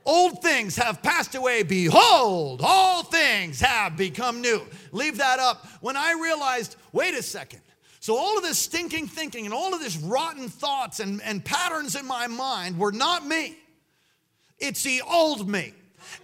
[0.06, 1.64] Old things have passed away.
[1.64, 4.62] Behold, all things have become new.
[4.92, 5.66] Leave that up.
[5.82, 7.62] When I realized, wait a second.
[8.08, 11.94] So, all of this stinking thinking and all of this rotten thoughts and, and patterns
[11.94, 13.58] in my mind were not me.
[14.60, 15.74] It's the old me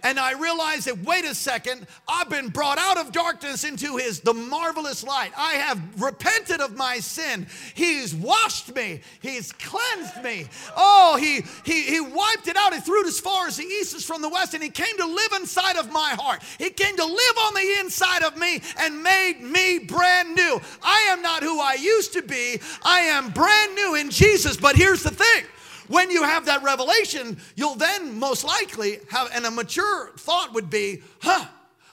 [0.02, 4.20] and I realized that, wait a second, I've been brought out of darkness into his
[4.20, 5.32] the marvelous light.
[5.36, 7.46] I have repented of my sin.
[7.74, 10.46] He's washed me, he's cleansed me.
[10.76, 12.74] Oh, he he he wiped it out.
[12.74, 14.96] He threw it as far as the east is from the west, and he came
[14.98, 16.42] to live inside of my heart.
[16.58, 20.60] He came to live on the inside of me and made me brand new.
[20.82, 22.60] I am not who I used to be.
[22.82, 24.56] I am brand new in Jesus.
[24.56, 25.44] But here's the thing
[25.88, 30.70] when you have that revelation, you'll then most likely have, and a mature thought would
[30.70, 31.46] be, huh,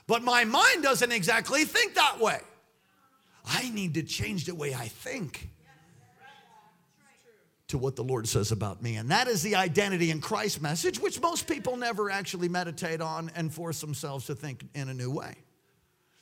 [0.07, 2.39] but my mind doesn't exactly think that way.
[3.45, 5.49] I need to change the way I think
[7.71, 8.97] to what the Lord says about me.
[8.97, 13.31] And that is the identity in Christ message, which most people never actually meditate on
[13.35, 15.35] and force themselves to think in a new way.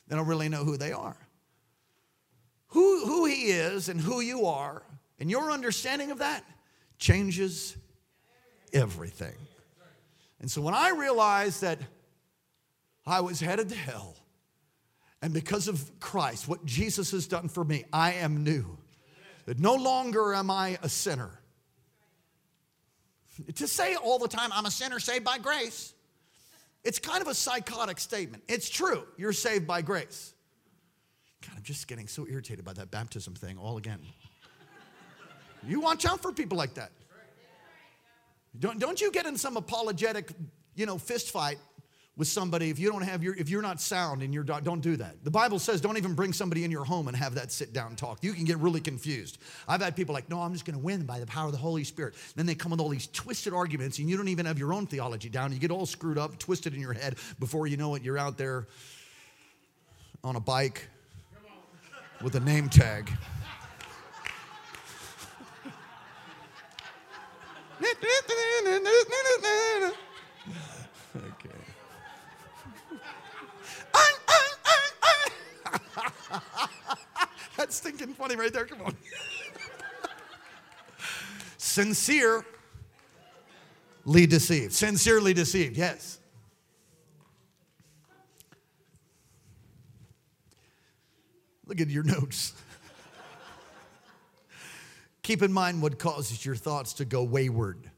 [0.06, 1.16] They don't really know who they are.
[2.68, 4.82] Who, who He is and who you are,
[5.18, 6.44] and your understanding of that
[7.00, 7.76] changes
[8.72, 9.34] everything.
[10.40, 11.80] And so when I realized that
[13.04, 14.16] I was headed to hell,
[15.22, 18.78] and because of Christ, what Jesus has done for me, I am new.
[19.46, 21.40] That no longer am I a sinner.
[23.56, 25.94] To say all the time, I'm a sinner saved by grace,
[26.84, 28.44] it's kind of a psychotic statement.
[28.48, 30.34] It's true, you're saved by grace.
[31.42, 34.00] God, I'm just getting so irritated by that baptism thing all again.
[35.66, 36.90] You watch out for people like that.
[38.58, 40.32] Don't, don't you get in some apologetic,
[40.74, 41.58] you know, fist fight
[42.16, 44.94] with somebody if you don't have your if you're not sound in your don't do
[44.96, 45.24] that.
[45.24, 47.96] The bible says don't even bring somebody in your home and have that sit down
[47.96, 48.22] talk.
[48.22, 49.38] You can get really confused.
[49.66, 51.58] I've had people like no i'm just going to win by the power of the
[51.58, 52.14] holy spirit.
[52.36, 54.86] Then they come with all these twisted arguments and you don't even have your own
[54.86, 55.50] theology down.
[55.52, 57.16] You get all screwed up twisted in your head.
[57.38, 58.66] Before you know it you're out there
[60.22, 60.88] on a bike
[62.20, 63.10] with a name tag
[71.16, 71.50] okay.
[77.56, 78.66] That's stinking funny right there.
[78.66, 78.96] Come on.
[81.56, 82.44] Sincere.
[84.04, 84.72] Sincerely deceived.
[84.72, 86.18] Sincerely deceived, yes.
[91.66, 92.54] Look at your notes.
[95.30, 97.88] Keep in mind what causes your thoughts to go wayward.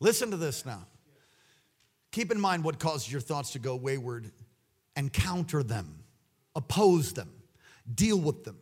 [0.00, 0.86] Listen to this now.
[2.12, 4.30] Keep in mind what causes your thoughts to go wayward
[4.96, 6.00] and counter them,
[6.54, 7.30] oppose them,
[7.94, 8.58] deal with them.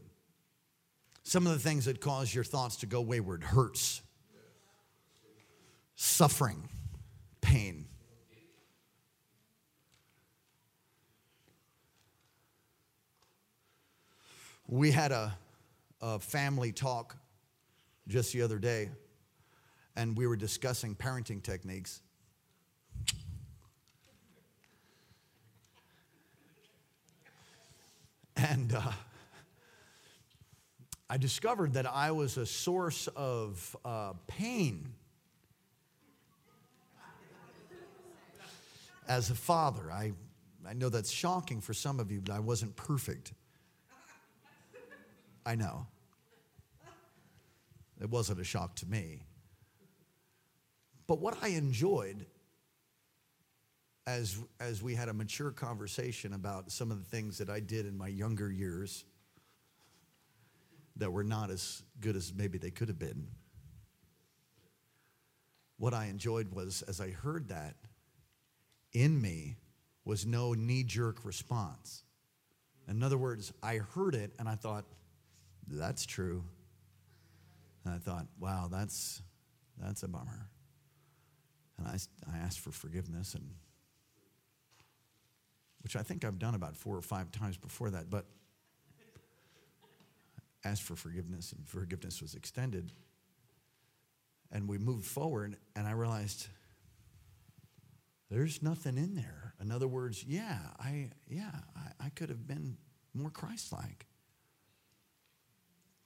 [1.25, 4.03] Some of the things that cause your thoughts to go wayward hurts,
[5.97, 6.69] suffering,
[7.41, 7.87] pain.
[14.69, 15.37] We had a,
[16.01, 17.17] a family talk
[18.07, 18.91] just the other day,
[19.97, 22.01] and we were discussing parenting techniques.
[28.37, 28.93] And uh,
[31.09, 34.89] I discovered that I was a source of uh, pain
[39.07, 39.91] as a father.
[39.93, 40.13] I,
[40.67, 43.33] I know that's shocking for some of you, but I wasn't perfect.
[45.47, 45.87] I know.
[48.01, 49.23] It wasn't a shock to me.
[51.07, 52.27] But what I enjoyed
[54.07, 57.87] as, as we had a mature conversation about some of the things that I did
[57.87, 59.05] in my younger years
[60.97, 63.27] that were not as good as maybe they could have been.
[65.77, 67.75] What I enjoyed was as I heard that,
[68.93, 69.57] in me
[70.05, 72.05] was no knee jerk response.
[72.87, 74.85] In other words, I heard it and I thought,
[75.67, 76.45] that's true.
[77.85, 79.23] And I thought, wow, that's,
[79.79, 80.49] that's a bummer.
[81.79, 81.99] And I,
[82.33, 83.51] I asked for forgiveness, and
[85.83, 88.27] which I think I've done about four or five times before that, but
[90.65, 92.93] asked for forgiveness, and forgiveness was extended.
[94.51, 96.47] And we moved forward, and I realized
[98.31, 99.53] there's nothing in there.
[99.61, 102.77] In other words, yeah, I yeah, I, I could have been
[103.13, 104.07] more Christ-like.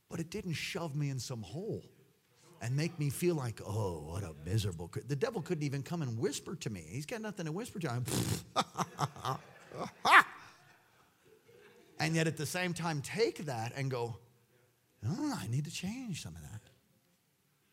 [0.09, 1.85] But it didn't shove me in some hole
[2.61, 4.91] and make me feel like, oh, what a miserable.
[5.07, 6.85] The devil couldn't even come and whisper to me.
[6.89, 8.03] He's got nothing to whisper to.
[12.01, 14.17] and yet at the same time, take that and go,
[15.07, 16.61] oh, I need to change some of that.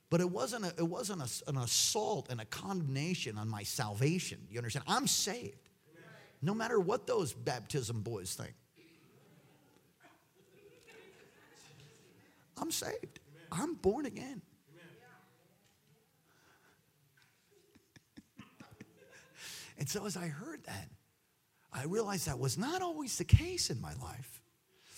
[0.09, 4.39] But it wasn't, a, it wasn't a, an assault and a condemnation on my salvation.
[4.51, 4.85] You understand?
[4.87, 5.69] I'm saved.
[6.41, 8.53] No matter what those baptism boys think.
[12.57, 13.19] I'm saved.
[13.51, 14.41] I'm born again.
[19.77, 20.89] and so as I heard that,
[21.71, 24.41] I realized that was not always the case in my life.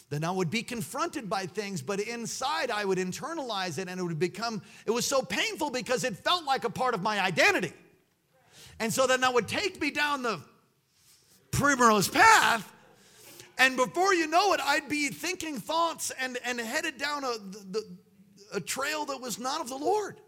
[0.10, 4.03] Then I would be confronted by things, but inside I would internalize it and it
[4.03, 7.74] would become, it was so painful because it felt like a part of my identity.
[8.80, 10.39] And so then that would take me down the
[11.51, 12.72] primrose path.
[13.58, 17.38] And before you know it, I'd be thinking thoughts and, and headed down a,
[17.72, 17.84] the,
[18.53, 20.20] a trail that was not of the Lord.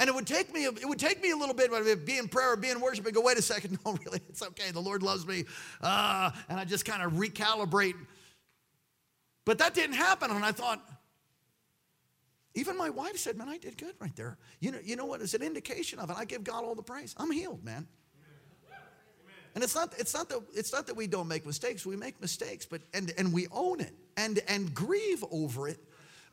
[0.00, 2.28] And it would take me, it would take me a little bit, but be in
[2.28, 4.70] prayer, be in worship, and go, wait a second, no, really, it's okay.
[4.70, 5.44] The Lord loves me.
[5.80, 7.94] Uh, and I just kind of recalibrate
[9.44, 10.30] but that didn't happen.
[10.30, 10.82] And I thought,
[12.54, 14.38] even my wife said, man, I did good right there.
[14.60, 15.20] You know, you know what?
[15.20, 16.16] It's an indication of it.
[16.16, 17.14] I give God all the praise.
[17.18, 17.86] I'm healed, man.
[19.54, 21.86] And it's not, it's not that it's not that we don't make mistakes.
[21.86, 25.78] We make mistakes, but and and we own it and and grieve over it.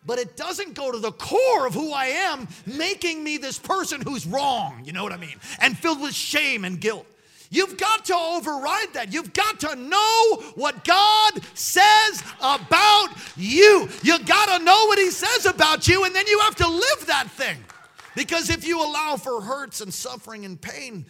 [0.04, 4.02] But it doesn't go to the core of who I am, making me this person
[4.02, 5.36] who's wrong, you know what I mean?
[5.60, 7.06] And filled with shame and guilt.
[7.52, 9.14] You've got to override that.
[9.14, 13.90] You've got to know what God says about you.
[14.02, 17.06] You got to know what He says about you, and then you have to live
[17.08, 17.58] that thing.
[18.16, 21.06] Because if you allow for hurts and suffering and pain,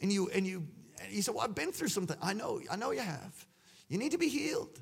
[0.00, 0.66] and you and you,
[1.06, 3.46] and you say, "Well, I've been through something." I know, I know you have.
[3.88, 4.80] You need to be healed.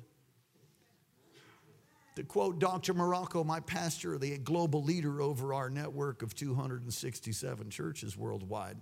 [2.15, 2.93] To quote Dr.
[2.93, 8.77] Morocco, my pastor, the global leader over our network of 267 churches worldwide.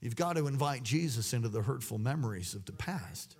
[0.00, 3.36] You've got to invite Jesus into the hurtful memories of the past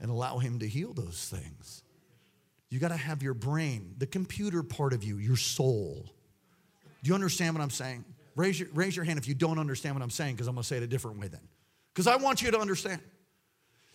[0.00, 1.82] and allow him to heal those things.
[2.70, 6.06] You got to have your brain, the computer part of you, your soul.
[7.02, 8.04] Do you understand what I'm saying?
[8.36, 10.62] Raise your, raise your hand if you don't understand what I'm saying, because I'm going
[10.62, 11.40] to say it a different way then.
[11.92, 13.00] Because I want you to understand.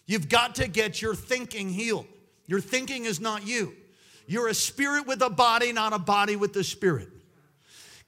[0.05, 2.05] You've got to get your thinking healed.
[2.47, 3.73] Your thinking is not you.
[4.27, 7.09] You're a spirit with a body, not a body with the spirit.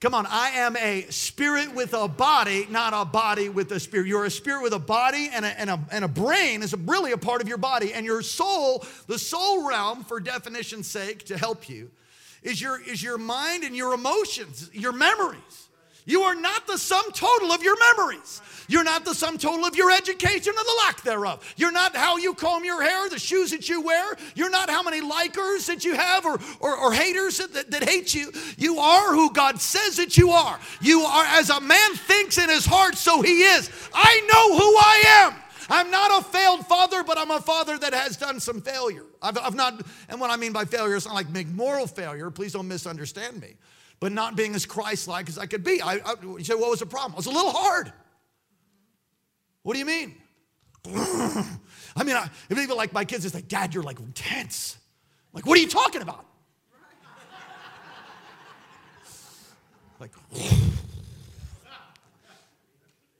[0.00, 4.06] Come on, I am a spirit with a body, not a body with a spirit.
[4.06, 7.10] You're a spirit with a body, and a, and a, and a brain is really
[7.10, 7.92] a part of your body.
[7.92, 11.90] And your soul, the soul realm, for definition's sake, to help you,
[12.44, 15.67] is your, is your mind and your emotions, your memories.
[16.08, 18.40] You are not the sum total of your memories.
[18.66, 21.54] You're not the sum total of your education or the lack thereof.
[21.58, 24.16] You're not how you comb your hair, the shoes that you wear.
[24.34, 28.14] You're not how many likers that you have or, or, or haters that, that, hate
[28.14, 28.32] you.
[28.56, 30.58] You are who God says that you are.
[30.80, 33.70] You are as a man thinks in his heart, so he is.
[33.92, 35.34] I know who I am.
[35.68, 39.04] I'm not a failed father, but I'm a father that has done some failure.
[39.20, 42.30] I've, I've not, and what I mean by failure is not like moral failure.
[42.30, 43.56] Please don't misunderstand me
[44.00, 45.82] but not being as Christ like as I could be.
[45.82, 47.12] I, I, you say, what was the problem?
[47.12, 47.92] It was a little hard.
[49.62, 50.14] What do you mean?
[50.86, 54.78] I mean, I, even like my kids, it's like, Dad, you're like intense.
[55.32, 56.24] like, what are you talking about?
[60.00, 60.12] like,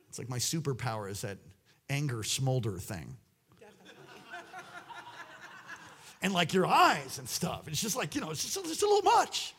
[0.09, 1.39] it's like my superpower is that
[1.91, 3.17] anger smolder thing.
[6.23, 7.69] and like your eyes and stuff.
[7.69, 9.55] It's just like, you know, it's just, it's just a little much.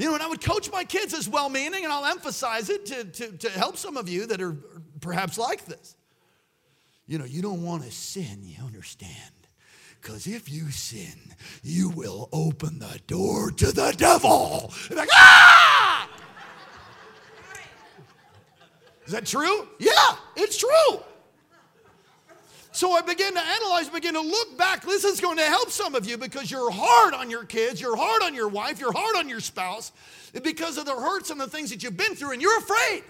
[0.00, 2.86] You know, and I would coach my kids as well meaning, and I'll emphasize it
[2.86, 4.56] to, to, to help some of you that are
[5.02, 5.94] perhaps like this.
[7.06, 9.34] You know, you don't want to sin, you understand.
[10.00, 14.72] Because if you sin, you will open the door to the devil.
[14.90, 16.08] Like, ah!
[19.04, 19.68] Is that true?
[19.78, 21.02] Yeah, it's true.
[22.80, 24.82] So I began to analyze, begin to look back.
[24.82, 27.94] This is going to help some of you because you're hard on your kids, you're
[27.94, 29.92] hard on your wife, you're hard on your spouse
[30.42, 33.02] because of the hurts and the things that you've been through, and you're afraid.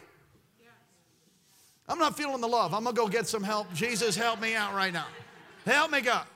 [1.88, 2.74] I'm not feeling the love.
[2.74, 3.72] I'm going to go get some help.
[3.72, 5.06] Jesus, help me out right now.
[5.64, 6.26] Help me, God.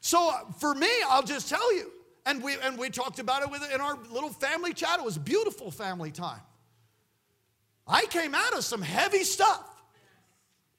[0.00, 1.92] So uh, for me, I'll just tell you,
[2.24, 5.00] and we and we talked about it with in our little family chat.
[5.00, 6.40] It was beautiful family time.
[7.86, 9.69] I came out of some heavy stuff.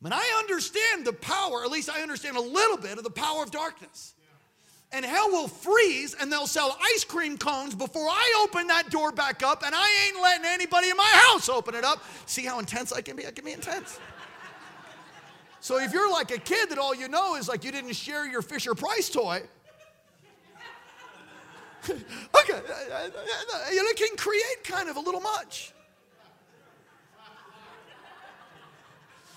[0.03, 3.43] And I understand the power, at least I understand a little bit of the power
[3.43, 4.15] of darkness.
[4.91, 9.11] And hell will freeze and they'll sell ice cream cones before I open that door
[9.11, 12.03] back up, and I ain't letting anybody in my house open it up.
[12.25, 13.25] See how intense I can be?
[13.25, 13.99] I can be intense.
[15.61, 18.27] So if you're like a kid that all you know is like you didn't share
[18.27, 19.43] your Fisher Price toy,
[21.89, 22.61] okay,
[23.69, 25.73] it can create kind of a little much.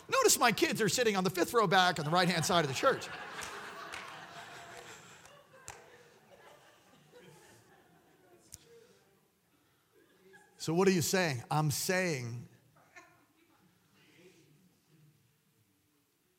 [0.09, 2.65] Notice my kids are sitting on the fifth row back on the right hand side
[2.65, 3.09] of the church.
[10.65, 11.43] So, what are you saying?
[11.51, 12.49] I'm saying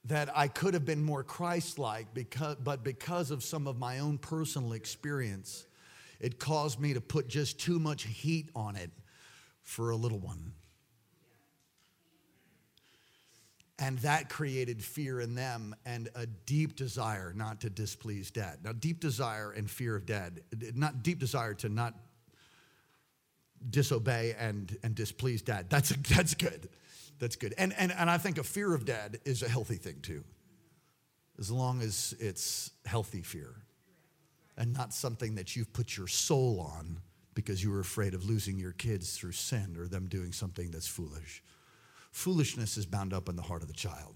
[0.05, 3.99] that I could have been more Christ like, because, but because of some of my
[3.99, 5.67] own personal experience,
[6.19, 8.89] it caused me to put just too much heat on it
[9.61, 10.54] for a little one.
[13.77, 18.59] And that created fear in them and a deep desire not to displease dad.
[18.63, 20.41] Now, deep desire and fear of dad,
[20.75, 21.93] not deep desire to not
[23.69, 25.69] disobey and, and displease dad.
[25.69, 26.69] That's, that's good.
[27.19, 27.53] That's good.
[27.57, 30.23] And, and, and I think a fear of dad is a healthy thing too,
[31.39, 33.55] as long as it's healthy fear
[34.57, 37.01] and not something that you've put your soul on
[37.33, 40.87] because you were afraid of losing your kids through sin or them doing something that's
[40.87, 41.43] foolish.
[42.15, 44.15] Foolishness is bound up in the heart of the child.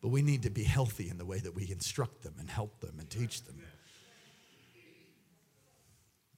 [0.00, 2.78] But we need to be healthy in the way that we instruct them and help
[2.78, 3.60] them and teach them.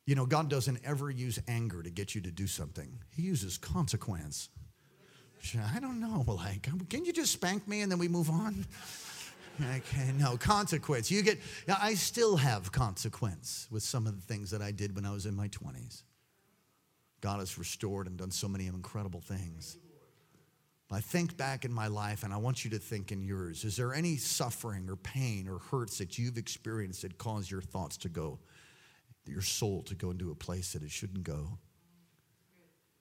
[0.07, 3.59] You know, God doesn't ever use anger to get you to do something, He uses
[3.59, 4.49] consequence.
[5.75, 8.65] I don't know, like, can you just spank me and then we move on?
[9.61, 11.11] Okay, no, consequence.
[11.11, 15.05] You get, I still have consequence with some of the things that I did when
[15.05, 16.05] I was in my 20s.
[17.21, 19.77] God has restored and done so many incredible things.
[20.93, 23.65] I think back in my life, and I want you to think in yours.
[23.65, 27.97] Is there any suffering or pain or hurts that you've experienced that caused your thoughts
[27.99, 28.41] to go,
[29.25, 31.59] your soul to go into a place that it shouldn't go?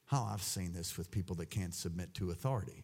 [0.06, 2.84] How I've seen this with people that can't submit to authority.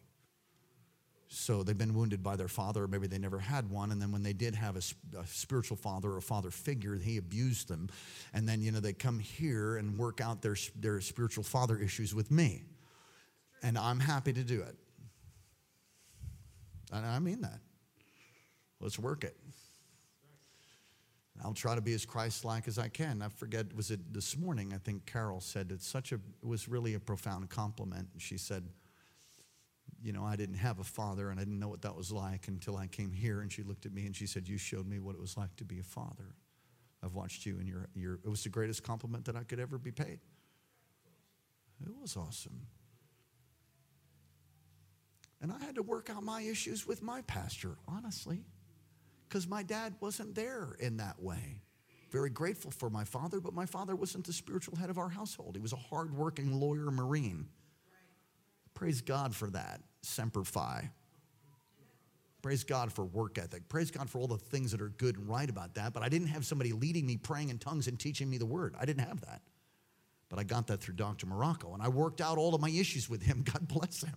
[1.28, 3.90] So they've been wounded by their father, or maybe they never had one.
[3.90, 7.16] And then when they did have a, a, spiritual father or a father figure, he
[7.16, 7.88] abused them.
[8.32, 12.14] And then, you know, they come here and work out their, their spiritual father issues
[12.14, 12.62] with me.
[13.62, 14.76] And I'm happy to do it.
[16.92, 17.60] And I mean that.
[18.80, 19.36] Let's work it.
[21.44, 23.20] I'll try to be as Christ-like as I can.
[23.20, 24.72] I forget, was it this morning?
[24.74, 28.08] I think Carol said it's such a, it was really a profound compliment.
[28.18, 28.64] She said,
[30.02, 32.48] you know, I didn't have a father and I didn't know what that was like
[32.48, 33.40] until I came here.
[33.40, 35.54] And she looked at me and she said, you showed me what it was like
[35.56, 36.34] to be a father.
[37.02, 39.78] I've watched you and you're, you're, it was the greatest compliment that I could ever
[39.78, 40.20] be paid.
[41.82, 42.66] It was awesome.
[45.40, 48.44] And I had to work out my issues with my pastor, honestly,
[49.28, 51.60] because my dad wasn't there in that way.
[52.10, 55.56] very grateful for my father, but my father wasn't the spiritual head of our household.
[55.56, 57.48] He was a hardworking lawyer Marine.
[58.74, 59.80] Praise God for that.
[60.02, 60.90] Semper Fi.
[62.42, 63.68] Praise God for work ethic.
[63.68, 65.92] Praise God for all the things that are good and right about that.
[65.92, 68.76] But I didn't have somebody leading me, praying in tongues, and teaching me the word.
[68.78, 69.42] I didn't have that.
[70.28, 71.26] But I got that through Dr.
[71.26, 71.74] Morocco.
[71.74, 73.42] And I worked out all of my issues with him.
[73.52, 74.14] God bless him.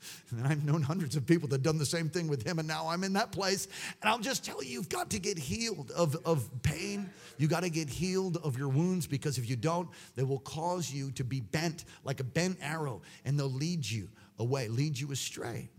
[0.30, 2.88] And I've known hundreds of people that done the same thing with him, and now
[2.88, 3.66] I'm in that place.
[4.02, 7.08] And I'll just tell you, you've got to get healed of, of pain.
[7.38, 10.92] You got to get healed of your wounds because if you don't, they will cause
[10.92, 15.10] you to be bent like a bent arrow, and they'll lead you away, lead you
[15.12, 15.70] astray.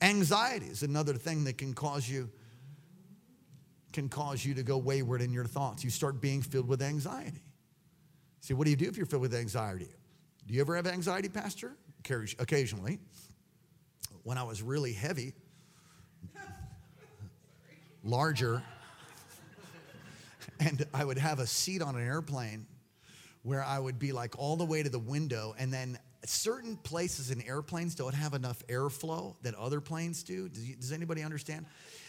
[0.00, 2.30] Anxiety is another thing that can cause you
[3.94, 5.84] can cause you to go wayward in your thoughts.
[5.84, 7.44] You start being filled with anxiety.
[8.40, 9.88] See, what do you do if you're filled with anxiety?
[10.46, 11.76] Do you ever have anxiety, Pastor?
[12.38, 12.98] Occasionally.
[14.24, 15.34] When I was really heavy,
[18.02, 18.62] larger,
[20.58, 22.66] and I would have a seat on an airplane
[23.42, 25.98] where I would be like all the way to the window, and then
[26.28, 30.48] certain places in airplanes don't have enough airflow that other planes do.
[30.48, 31.66] Does, does anybody understand?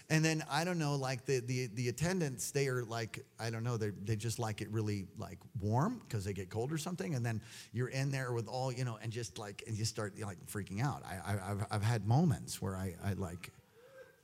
[0.09, 3.63] And then I don't know, like the the the attendants, they are like I don't
[3.63, 7.16] know, they they just like it really like warm because they get cold or something.
[7.16, 7.41] And then
[7.74, 10.84] you're in there with all you know, and just like and you start like freaking
[10.84, 11.01] out.
[11.03, 13.51] I, I have I've had moments where I I like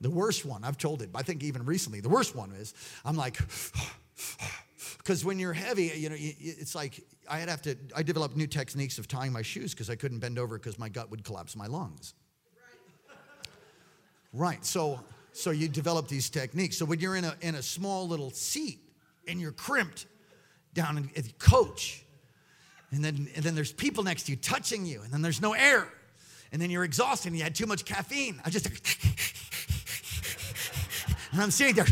[0.01, 0.63] the worst one.
[0.63, 1.09] I've told it.
[1.15, 2.73] I think even recently, the worst one is
[3.03, 3.39] I'm like.
[4.97, 7.75] Because when you're heavy, you know, it's like I'd have to.
[7.95, 10.89] I developed new techniques of tying my shoes because I couldn't bend over because my
[10.89, 12.13] gut would collapse my lungs.
[14.33, 14.33] Right.
[14.33, 14.65] right.
[14.65, 14.99] So
[15.33, 16.77] so you develop these techniques.
[16.77, 18.79] So when you're in a, in a small little seat
[19.27, 20.05] and you're crimped
[20.73, 22.03] down in, in coach,
[22.91, 25.53] and then, and then there's people next to you touching you, and then there's no
[25.53, 25.87] air,
[26.51, 28.41] and then you're exhausted and you had too much caffeine.
[28.45, 28.65] I just,
[31.31, 31.85] and I'm sitting there.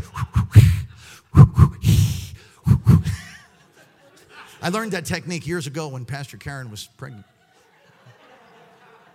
[4.61, 7.25] I learned that technique years ago when Pastor Karen was pregnant.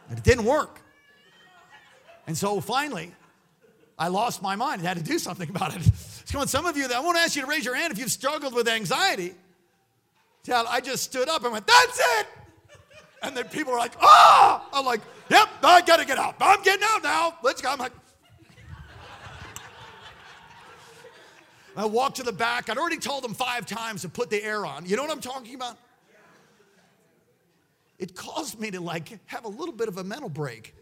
[0.08, 0.80] And it didn't work.
[2.26, 3.12] And so finally,
[3.98, 5.82] I lost my mind and had to do something about it.
[6.24, 8.10] So, on, some of you, I won't ask you to raise your hand if you've
[8.10, 9.34] struggled with anxiety.
[10.42, 12.26] Tell, I just stood up and went, That's it.
[13.22, 14.66] And then people are like, Ah!
[14.72, 16.36] I'm like, Yep, I gotta get out.
[16.40, 17.38] I'm getting out now.
[17.42, 17.70] Let's go.
[17.70, 17.92] I'm like,
[21.76, 22.70] I walked to the back.
[22.70, 24.86] I'd already told them five times to put the air on.
[24.86, 25.76] You know what I'm talking about?
[27.98, 30.74] It caused me to like have a little bit of a mental break.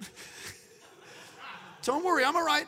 [1.82, 2.66] Don't worry, I'm all right.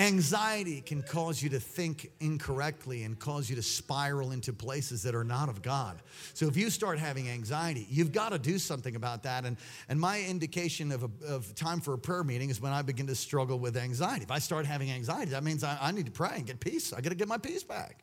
[0.00, 5.14] Anxiety can cause you to think incorrectly and cause you to spiral into places that
[5.14, 6.00] are not of God.
[6.32, 9.44] So if you start having anxiety, you've got to do something about that.
[9.44, 9.58] And,
[9.90, 13.08] and my indication of, a, of time for a prayer meeting is when I begin
[13.08, 14.22] to struggle with anxiety.
[14.22, 16.94] If I start having anxiety, that means I, I need to pray and get peace.
[16.94, 18.02] I got to get my peace back.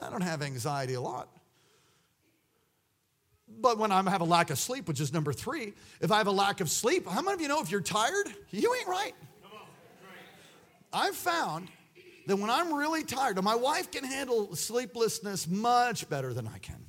[0.00, 1.28] I don't have anxiety a lot.
[3.48, 6.28] But when I have a lack of sleep, which is number three, if I have
[6.28, 9.14] a lack of sleep, how many of you know if you're tired, you ain't right?
[10.94, 11.68] I've found
[12.26, 16.84] that when I'm really tired, my wife can handle sleeplessness much better than I can.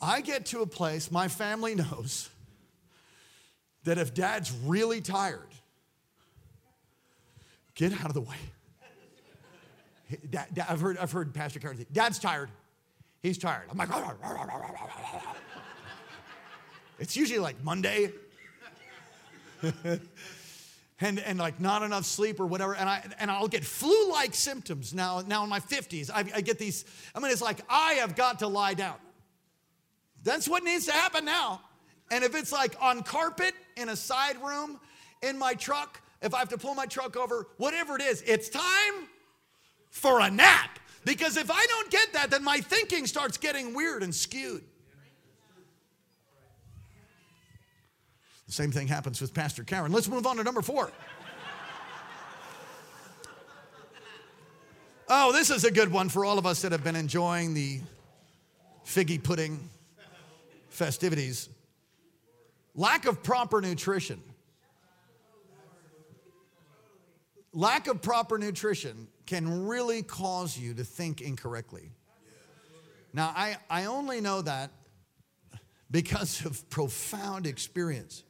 [0.00, 2.30] I get to a place, my family knows
[3.84, 5.40] that if dad's really tired,
[7.74, 8.36] get out of the way.
[10.30, 12.50] Dad, dad, I've, heard, I've heard Pastor Karen say, Dad's tired.
[13.22, 13.64] He's tired.
[13.70, 13.88] I'm like,
[16.98, 18.12] it's usually like Monday.
[21.00, 22.74] and, and like not enough sleep or whatever.
[22.74, 26.10] And, I, and I'll get flu like symptoms now, now in my 50s.
[26.12, 26.84] I, I get these,
[27.14, 28.96] I mean, it's like I have got to lie down.
[30.22, 31.60] That's what needs to happen now.
[32.10, 34.78] And if it's like on carpet in a side room
[35.22, 38.48] in my truck, if I have to pull my truck over, whatever it is, it's
[38.48, 39.08] time
[39.90, 40.78] for a nap.
[41.04, 44.64] Because if I don't get that, then my thinking starts getting weird and skewed.
[48.54, 49.90] Same thing happens with Pastor Karen.
[49.90, 50.90] Let's move on to number four.
[55.08, 57.80] Oh, this is a good one for all of us that have been enjoying the
[58.86, 59.68] figgy pudding
[60.68, 61.48] festivities.
[62.74, 64.22] Lack of proper nutrition.
[67.52, 71.90] Lack of proper nutrition can really cause you to think incorrectly.
[73.12, 74.70] Now, I, I only know that
[75.90, 78.22] because of profound experience.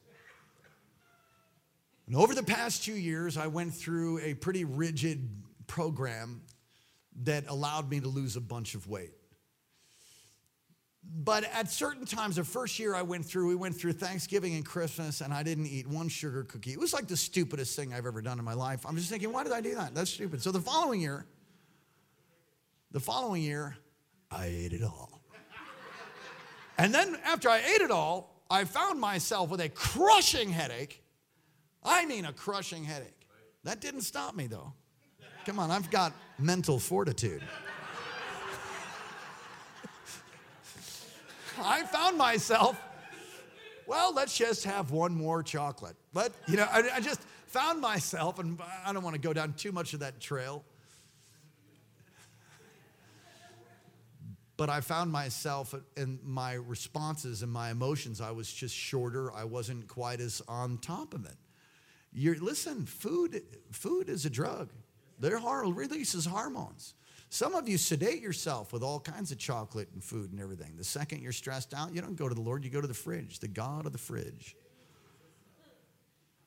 [2.07, 5.27] And over the past two years, I went through a pretty rigid
[5.67, 6.41] program
[7.23, 9.13] that allowed me to lose a bunch of weight.
[11.03, 14.65] But at certain times, the first year I went through, we went through Thanksgiving and
[14.65, 16.71] Christmas, and I didn't eat one sugar cookie.
[16.71, 18.85] It was like the stupidest thing I've ever done in my life.
[18.85, 19.93] I'm just thinking, why did I do that?
[19.93, 20.41] That's stupid.
[20.41, 21.25] So the following year,
[22.91, 23.75] The following year,
[24.31, 25.21] I ate it all.
[26.77, 31.03] And then after I ate it all, I found myself with a crushing headache.
[31.85, 33.27] I mean, a crushing headache.
[33.63, 34.73] That didn't stop me though.
[35.45, 37.43] Come on, I've got mental fortitude.
[41.61, 42.79] I found myself,
[43.87, 45.95] well, let's just have one more chocolate.
[46.13, 49.53] But, you know, I, I just found myself, and I don't want to go down
[49.53, 50.63] too much of that trail.
[54.57, 59.31] But I found myself in my responses and my emotions, I was just shorter.
[59.33, 61.35] I wasn't quite as on top of it.
[62.17, 64.69] You're, listen, food, food is a drug.
[65.19, 66.93] Their heart releases hormones.
[67.29, 70.77] Some of you sedate yourself with all kinds of chocolate and food and everything.
[70.77, 72.93] The second you're stressed out, you don't go to the Lord, you go to the
[72.93, 74.55] fridge, the God of the fridge.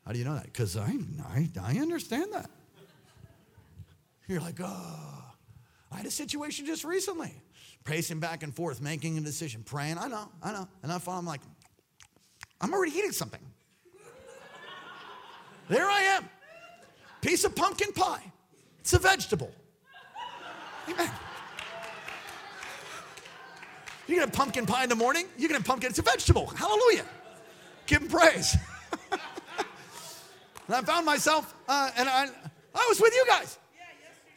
[0.06, 0.46] How do you know that?
[0.46, 0.96] Because I,
[1.34, 2.50] I, I understand that.
[4.26, 5.24] You're like, oh,
[5.92, 7.34] I had a situation just recently,
[7.84, 9.98] pacing back and forth, making a decision, praying.
[9.98, 10.68] I know, I know.
[10.82, 11.42] And I I'm like,
[12.62, 13.40] I'm already eating something.
[15.68, 16.28] There I am.
[17.20, 18.22] Piece of pumpkin pie.
[18.80, 19.50] It's a vegetable.
[20.88, 21.10] Amen.
[24.06, 26.46] You get a pumpkin pie in the morning, you get a pumpkin, it's a vegetable.
[26.46, 27.04] Hallelujah.
[27.86, 28.56] Give him praise.
[29.12, 29.20] and
[30.70, 32.28] I found myself, uh, and I,
[32.74, 33.58] I was with you guys.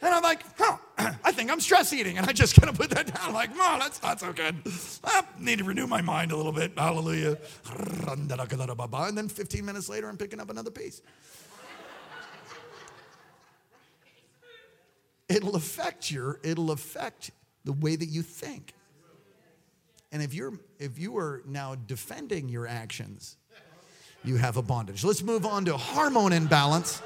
[0.02, 0.76] And I'm like, huh,
[1.24, 2.18] I think I'm stress eating.
[2.18, 4.56] And I just kind of put that down, like, no, that's not so good.
[5.04, 6.72] I need to renew my mind a little bit.
[6.76, 7.38] Hallelujah.
[7.68, 8.28] And
[9.18, 11.02] then 15 minutes later, I'm picking up another piece.
[15.28, 17.30] it'll affect your it'll affect
[17.64, 18.74] the way that you think
[20.10, 23.36] and if you're if you are now defending your actions
[24.24, 27.00] you have a bondage let's move on to hormone imbalance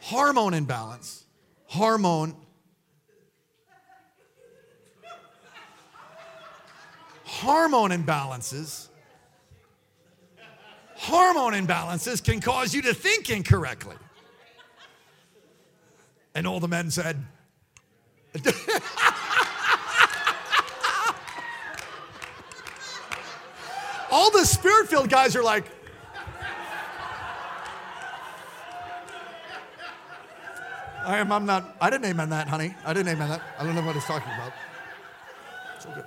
[0.00, 1.21] hormone imbalance
[1.72, 2.36] hormone.
[7.24, 8.88] Hormone imbalances.
[10.96, 13.96] Hormone imbalances can cause you to think incorrectly.
[16.34, 17.16] And all the men said,
[24.10, 25.64] All the spirit filled guys are like,
[31.04, 32.74] I am, I'm not, I didn't amen that, honey.
[32.84, 33.42] I didn't amen that.
[33.58, 34.52] I don't know what he's talking about.
[35.80, 36.04] So good.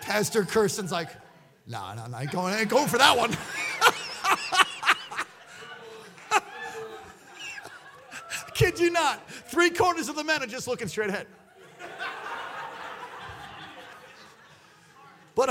[0.00, 1.10] Pastor Kirsten's like,
[1.68, 3.30] no, no, no, I ain't going, going for that one.
[8.54, 9.30] Kid you not.
[9.30, 11.28] Three quarters of the men are just looking straight ahead.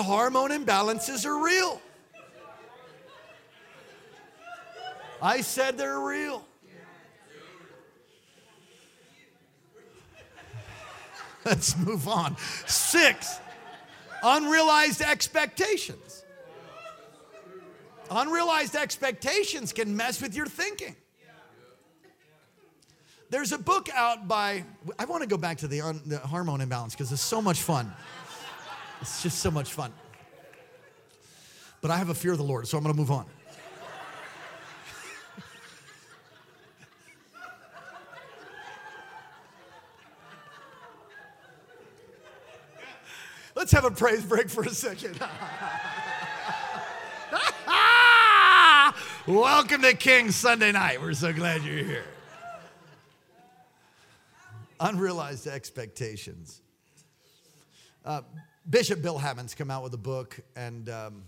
[0.04, 1.82] Hormone imbalances are real.
[5.22, 6.45] I said they're real.
[11.45, 12.38] Let's move on.
[12.68, 13.39] Six,
[14.24, 16.24] Unrealized expectations.
[18.12, 20.95] Unrealized expectations can mess with your thinking.
[23.30, 24.64] There's a book out by,
[24.97, 27.93] I want to go back to the, the hormone imbalance because it's so much fun.
[29.02, 29.93] It's just so much fun.
[31.82, 33.26] But I have a fear of the Lord, so I'm going to move on.
[43.56, 45.18] Let's have a praise break for a second.
[49.26, 51.02] Welcome to King Sunday night.
[51.02, 52.04] We're so glad you're here.
[54.82, 56.60] Unrealized expectations.
[58.04, 58.24] Uh,
[58.70, 61.24] Bishop Bill Hamon's come out with a book and um,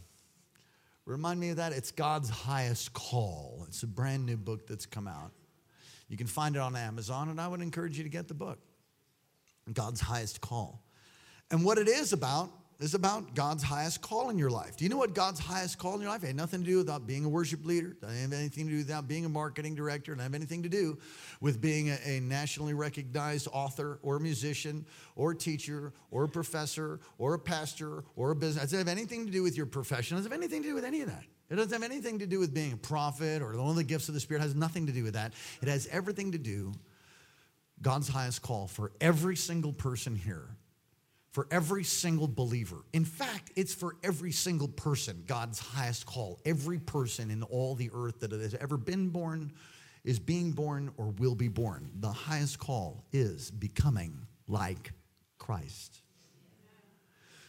[1.07, 1.73] remind me of that.
[1.73, 3.65] It's God's Highest Call.
[3.67, 5.31] It's a brand new book that's come out.
[6.07, 8.59] You can find it on Amazon, and I would encourage you to get the book.
[9.73, 10.83] God's Highest Call.
[11.49, 14.75] And what it is about is about God's highest call in your life.
[14.75, 16.23] Do you know what God's highest call in your life?
[16.23, 17.95] It had nothing to do with being a worship leader.
[18.01, 20.13] It have anything to do without being a marketing director.
[20.13, 20.97] It have anything to do
[21.41, 24.83] with being a, a nationally recognized author or musician
[25.15, 28.63] or teacher or professor or a pastor or a business.
[28.63, 30.17] It doesn't have anything to do with your profession.
[30.17, 31.23] It doesn't have anything to do with any of that.
[31.51, 34.07] It doesn't have anything to do with being a prophet or one of the gifts
[34.07, 34.39] of the Spirit.
[34.39, 35.33] It has nothing to do with that.
[35.61, 36.73] It has everything to do
[37.79, 40.55] God's highest call for every single person here
[41.31, 42.77] for every single believer.
[42.93, 46.39] In fact, it's for every single person, God's highest call.
[46.45, 49.53] Every person in all the earth that has ever been born,
[50.03, 51.91] is being born, or will be born.
[51.99, 54.91] The highest call is becoming like
[55.37, 56.01] Christ.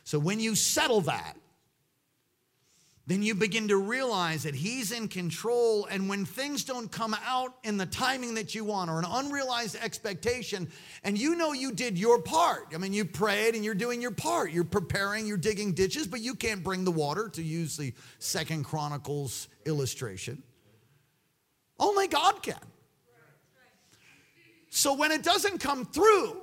[0.04, 1.34] So when you settle that,
[3.06, 5.86] then you begin to realize that He's in control.
[5.86, 9.76] And when things don't come out in the timing that you want or an unrealized
[9.82, 10.70] expectation,
[11.02, 12.68] and you know you did your part.
[12.74, 14.52] I mean, you prayed and you're doing your part.
[14.52, 18.64] You're preparing, you're digging ditches, but you can't bring the water to use the Second
[18.64, 20.42] Chronicles illustration.
[21.80, 22.54] Only God can.
[24.70, 26.40] So when it doesn't come through,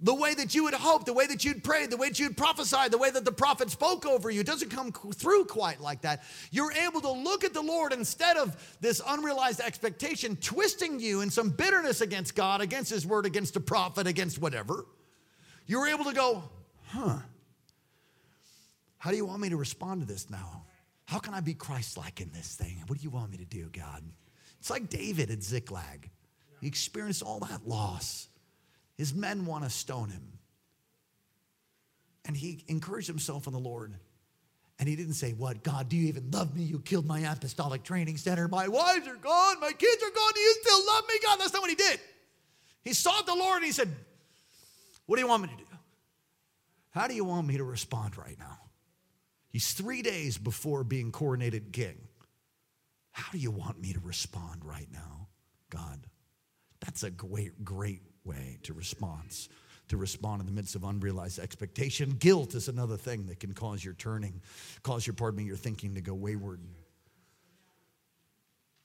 [0.00, 2.36] the way that you would hope, the way that you'd pray, the way that you'd
[2.36, 4.40] prophesy, the way that the prophet spoke over you.
[4.40, 6.22] It doesn't come through quite like that.
[6.50, 11.30] You're able to look at the Lord instead of this unrealized expectation twisting you in
[11.30, 14.84] some bitterness against God, against His word, against a prophet, against whatever.
[15.66, 16.42] You're able to go,
[16.88, 17.18] huh,
[18.98, 20.64] how do you want me to respond to this now?
[21.06, 22.82] How can I be Christ like in this thing?
[22.86, 24.02] What do you want me to do, God?
[24.58, 26.10] It's like David at Ziklag.
[26.60, 28.28] He experienced all that loss.
[28.96, 30.38] His men want to stone him.
[32.24, 33.94] And he encouraged himself in the Lord.
[34.78, 36.62] And he didn't say, What, God, do you even love me?
[36.62, 38.48] You killed my apostolic training center.
[38.48, 39.60] My wives are gone.
[39.60, 40.32] My kids are gone.
[40.34, 41.40] Do you still love me, God?
[41.40, 42.00] That's not what he did.
[42.84, 43.94] He sought the Lord and he said,
[45.06, 45.64] What do you want me to do?
[46.90, 48.58] How do you want me to respond right now?
[49.50, 51.96] He's three days before being coronated king.
[53.12, 55.28] How do you want me to respond right now,
[55.70, 56.06] God?
[56.80, 59.48] That's a great, great way to respond.
[59.88, 62.16] To respond in the midst of unrealized expectation.
[62.18, 64.40] Guilt is another thing that can cause your turning,
[64.82, 66.60] cause your, pardon me, your thinking to go wayward.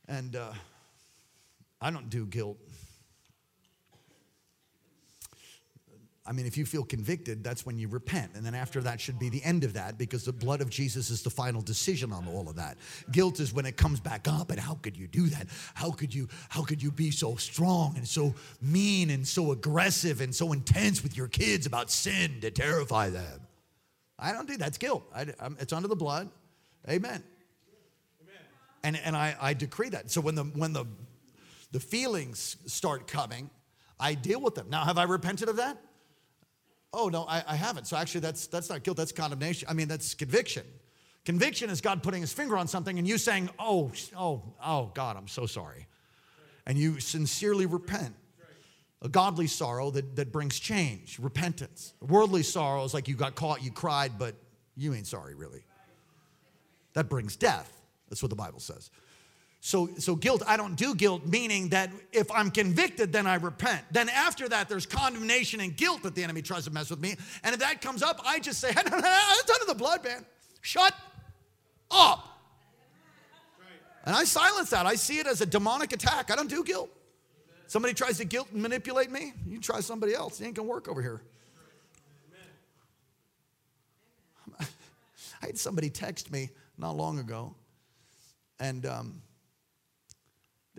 [0.08, 0.54] And uh,
[1.82, 2.58] I don't do guilt.
[6.24, 8.34] I mean, if you feel convicted, that's when you repent.
[8.36, 11.10] And then after that should be the end of that because the blood of Jesus
[11.10, 12.78] is the final decision on all of that.
[13.12, 15.48] Guilt is when it comes back up and how could you do that?
[15.74, 20.22] How could you how could you be so strong and so mean and so aggressive
[20.22, 23.42] and so intense with your kids about sin to terrify them?
[24.20, 24.60] I don't do that.
[24.60, 25.04] That's guilt.
[25.16, 25.26] I,
[25.60, 26.30] it's under the blood.
[26.88, 27.24] Amen.
[28.22, 28.44] Amen.
[28.84, 30.12] And, and I, I decree that.
[30.12, 30.86] So when the when the
[31.72, 33.50] the feelings start coming,
[34.00, 34.70] I deal with them.
[34.70, 35.78] Now, have I repented of that?
[36.94, 37.88] Oh, no, I, I haven't.
[37.88, 39.68] So actually, that's, that's not guilt, that's condemnation.
[39.70, 40.64] I mean, that's conviction.
[41.24, 45.18] Conviction is God putting his finger on something and you saying, oh, oh, oh, God,
[45.18, 45.88] I'm so sorry.
[46.66, 48.16] And you sincerely repent.
[49.04, 51.94] A godly sorrow that, that brings change, repentance.
[52.02, 54.36] Worldly sorrow is like you got caught, you cried, but
[54.78, 55.64] you ain't sorry, really.
[56.94, 57.82] That brings death.
[58.10, 58.92] That's what the Bible says.
[59.64, 63.84] So, so guilt, I don't do guilt, meaning that if I'm convicted, then I repent.
[63.92, 67.16] Then after that, there's condemnation and guilt that the enemy tries to mess with me.
[67.44, 70.26] And if that comes up, I just say, it's under the blood, man.
[70.62, 70.96] Shut
[71.92, 72.28] up.
[74.04, 74.88] And I silence that.
[74.88, 76.32] I see it as a demonic attack.
[76.32, 76.90] I don't do guilt.
[77.68, 80.42] Somebody tries to guilt and manipulate me, you try somebody else.
[80.42, 81.22] It ain't gonna work over here.
[84.60, 86.50] I had somebody text me
[86.80, 87.56] not long ago,
[88.60, 89.22] and um,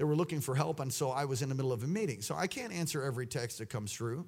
[0.02, 2.22] they were looking for help, and so I was in the middle of a meeting.
[2.22, 4.26] So I can't answer every text that comes through.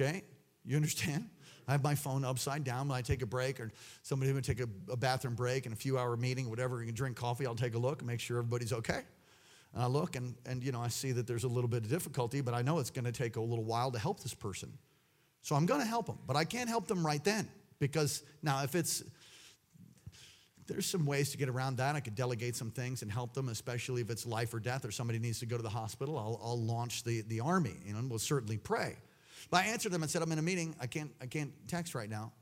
[0.00, 0.22] Okay?
[0.64, 1.28] You understand?
[1.68, 3.70] I have my phone upside down when I take a break, or
[4.02, 6.94] somebody would take a, a bathroom break and a few hour meeting, whatever, you can
[6.94, 9.02] drink coffee, I'll take a look and make sure everybody's okay.
[9.74, 11.90] And I look and, and you know, I see that there's a little bit of
[11.90, 14.72] difficulty, but I know it's going to take a little while to help this person.
[15.42, 17.46] So I'm going to help them, but I can't help them right then
[17.78, 19.04] because now if it's
[20.66, 21.94] there's some ways to get around that.
[21.94, 24.90] I could delegate some things and help them, especially if it's life or death or
[24.90, 26.18] somebody needs to go to the hospital.
[26.18, 28.96] I'll, I'll launch the, the army, you know, and we'll certainly pray.
[29.50, 30.74] But I answered them and said, I'm in a meeting.
[30.80, 32.32] I can't, I can't text right now.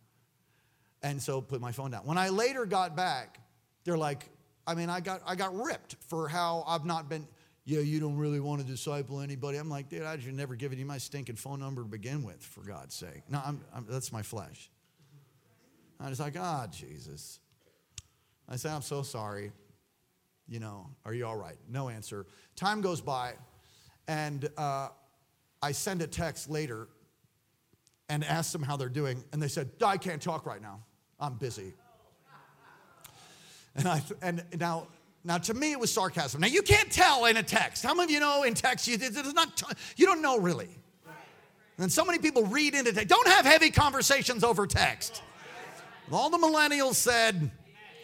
[1.02, 2.06] And so put my phone down.
[2.06, 3.40] When I later got back,
[3.84, 4.28] they're like,
[4.66, 7.26] I mean, I got, I got ripped for how I've not been,
[7.64, 9.58] yeah, you don't really want to disciple anybody.
[9.58, 12.40] I'm like, dude, I should never given you my stinking phone number to begin with,
[12.40, 13.22] for God's sake.
[13.28, 14.70] No, I'm, I'm, that's my flesh.
[15.98, 17.40] I was like, ah, oh, Jesus.
[18.52, 19.50] I said, I'm so sorry.
[20.46, 21.56] You know, are you all right?
[21.70, 22.26] No answer.
[22.54, 23.32] Time goes by,
[24.08, 24.88] and uh,
[25.62, 26.88] I send a text later
[28.10, 30.82] and ask them how they're doing, and they said, I can't talk right now.
[31.18, 31.72] I'm busy.
[33.74, 34.88] And I and now
[35.24, 36.42] now to me it was sarcasm.
[36.42, 37.82] Now you can't tell in a text.
[37.82, 39.62] How many of you know in text you it's not
[39.96, 40.68] you don't know really.
[41.78, 43.08] And so many people read into text.
[43.08, 45.22] Don't have heavy conversations over text.
[46.12, 47.50] All the millennials said,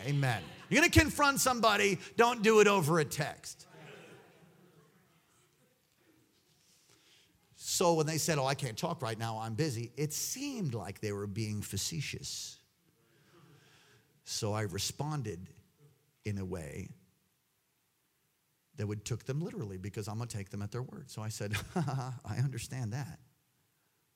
[0.08, 0.42] Amen.
[0.70, 3.66] You're going to confront somebody, don't do it over a text.
[7.56, 11.00] So when they said, Oh, I can't talk right now, I'm busy, it seemed like
[11.00, 12.58] they were being facetious.
[14.24, 15.48] So I responded
[16.24, 16.88] in a way
[18.76, 21.10] that would took them literally because I'm going to take them at their word.
[21.10, 23.18] So I said, I understand that.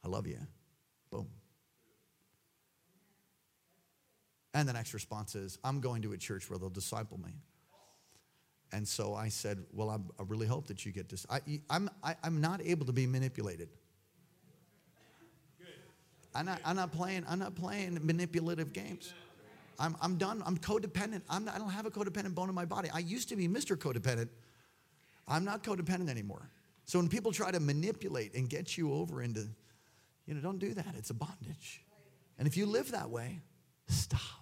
[0.05, 0.39] I love you.
[1.11, 1.29] Boom.
[4.55, 7.33] And the next response is, I'm going to a church where they'll disciple me.
[8.73, 11.27] And so I said, Well, I'm, i really hope that you get this.
[11.31, 13.69] I, I'm, I, I'm not able to be manipulated.
[16.35, 17.25] I'm not, I'm not playing.
[17.29, 19.13] I'm not playing manipulative games.
[19.79, 20.43] I'm, I'm done.
[20.47, 21.23] I'm codependent.
[21.29, 22.89] I'm not, I don't have a codependent bone in my body.
[22.93, 23.77] I used to be Mr.
[23.77, 24.29] Codependent.
[25.29, 26.49] I'm not codependent anymore.
[26.85, 29.49] So when people try to manipulate and get you over into,
[30.27, 30.95] you know, don't do that.
[30.97, 31.85] It's a bondage.
[32.39, 33.41] And if you live that way,
[33.89, 34.42] stop.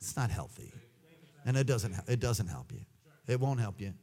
[0.00, 0.72] It's not healthy.
[1.44, 2.80] And it doesn't, it doesn't help you.
[3.26, 3.94] It won't help you.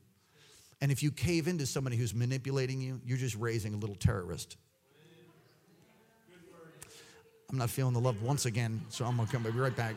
[0.82, 4.58] And if you cave into somebody who's manipulating you, you're just raising a little terrorist.
[7.50, 9.96] I'm not feeling the love once again, so I'm going to come be right back.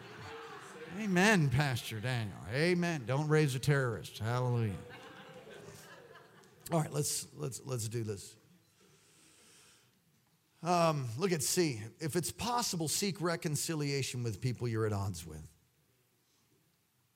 [1.00, 2.36] Amen, Pastor Daniel.
[2.54, 3.02] Amen.
[3.06, 4.18] Don't raise a terrorist.
[4.18, 4.72] Hallelujah.
[6.72, 8.36] All right, let's let's let's do this.
[10.62, 11.80] Um, look at C.
[11.98, 15.48] If it's possible, seek reconciliation with people you're at odds with.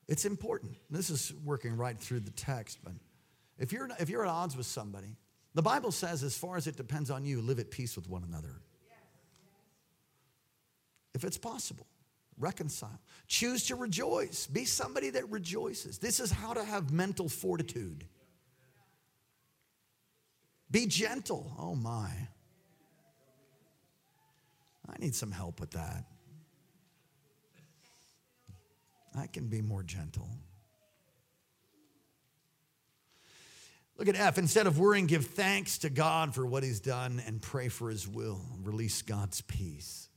[0.07, 0.75] It's important.
[0.89, 2.93] This is working right through the text, but
[3.57, 5.15] if you're if you're at odds with somebody,
[5.55, 8.23] the Bible says, as far as it depends on you, live at peace with one
[8.23, 8.61] another.
[11.13, 11.87] If it's possible,
[12.37, 12.99] reconcile.
[13.27, 14.47] Choose to rejoice.
[14.47, 15.97] Be somebody that rejoices.
[15.97, 18.03] This is how to have mental fortitude.
[20.69, 21.55] Be gentle.
[21.57, 22.09] Oh my.
[24.87, 26.03] I need some help with that.
[29.17, 30.29] I can be more gentle.
[33.97, 34.37] Look at F.
[34.37, 38.07] Instead of worrying, give thanks to God for what He's done and pray for His
[38.07, 38.41] will.
[38.63, 40.09] Release God's peace.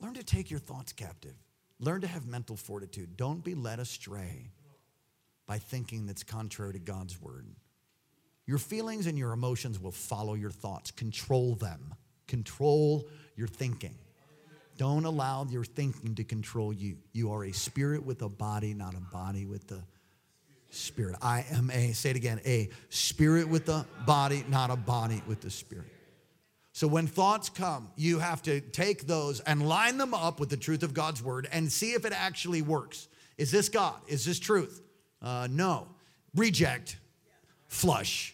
[0.00, 1.36] Learn to take your thoughts captive.
[1.80, 3.16] Learn to have mental fortitude.
[3.16, 4.50] Don't be led astray
[5.46, 7.46] by thinking that's contrary to God's word.
[8.46, 10.90] Your feelings and your emotions will follow your thoughts.
[10.90, 11.94] Control them.
[12.26, 13.94] Control your thinking.
[14.78, 16.96] Don't allow your thinking to control you.
[17.12, 19.82] You are a spirit with a body, not a body with the
[20.70, 21.16] spirit.
[21.20, 25.40] I am a, say it again, a spirit with a body, not a body with
[25.40, 25.92] the spirit.
[26.72, 30.56] So when thoughts come, you have to take those and line them up with the
[30.56, 33.08] truth of God's word and see if it actually works.
[33.36, 33.96] Is this God?
[34.06, 34.80] Is this truth?
[35.20, 35.88] Uh, no.
[36.36, 36.96] Reject.
[37.66, 38.32] Flush.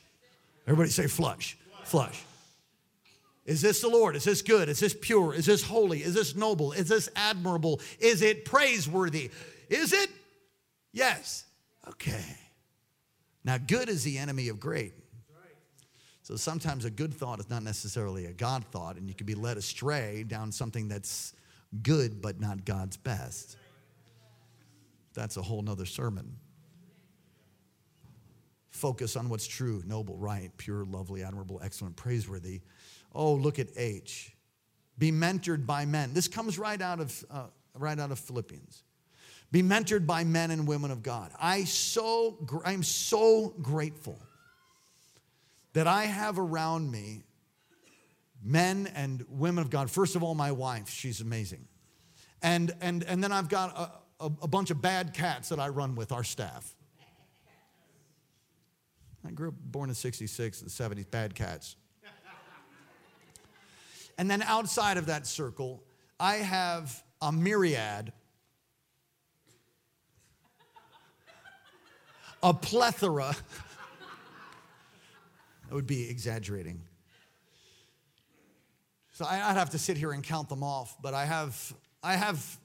[0.67, 1.57] Everybody say flush.
[1.85, 2.23] Flush.
[3.45, 4.17] Is this the Lord?
[4.17, 4.69] Is this good?
[4.69, 5.35] Is this pure?
[5.35, 6.03] Is this holy?
[6.03, 6.73] Is this noble?
[6.73, 7.81] Is this admirable?
[7.99, 9.31] Is it praiseworthy?
[9.69, 10.09] Is it?
[10.93, 11.45] Yes.
[11.87, 12.25] Okay.
[13.45, 14.95] Now, good is the enemy of great.
[16.23, 19.35] So sometimes a good thought is not necessarily a God thought, and you can be
[19.35, 21.35] led astray down something that's
[21.83, 23.59] good but not God's best.
[25.13, 26.37] That's a whole nother sermon.
[28.71, 32.63] Focus on what's true, noble, right, pure, lovely, admirable, excellent, praiseworthy.
[33.15, 34.35] Oh, look at H.
[34.99, 36.15] Be mentored by men.
[36.15, 38.83] This comes right out of, uh, right out of Philippians.
[39.51, 41.31] Be mentored by men and women of God.
[41.41, 44.19] I so, I'm so grateful
[45.75, 47.23] that I have around me
[48.43, 49.91] men and women of God.
[49.91, 51.67] First of all, my wife, she's amazing.
[52.43, 53.77] And, and, and then I've got
[54.21, 56.75] a, a, a bunch of bad cats that I run with, our staff.
[59.27, 61.77] I grew up born in 66, and 70s, bad cats.
[64.19, 65.83] And then outside of that circle,
[66.21, 68.13] I have a myriad,
[72.43, 73.35] a plethora.
[75.69, 76.81] that would be exaggerating.
[79.13, 82.59] So I'd have to sit here and count them off, but I have, I have,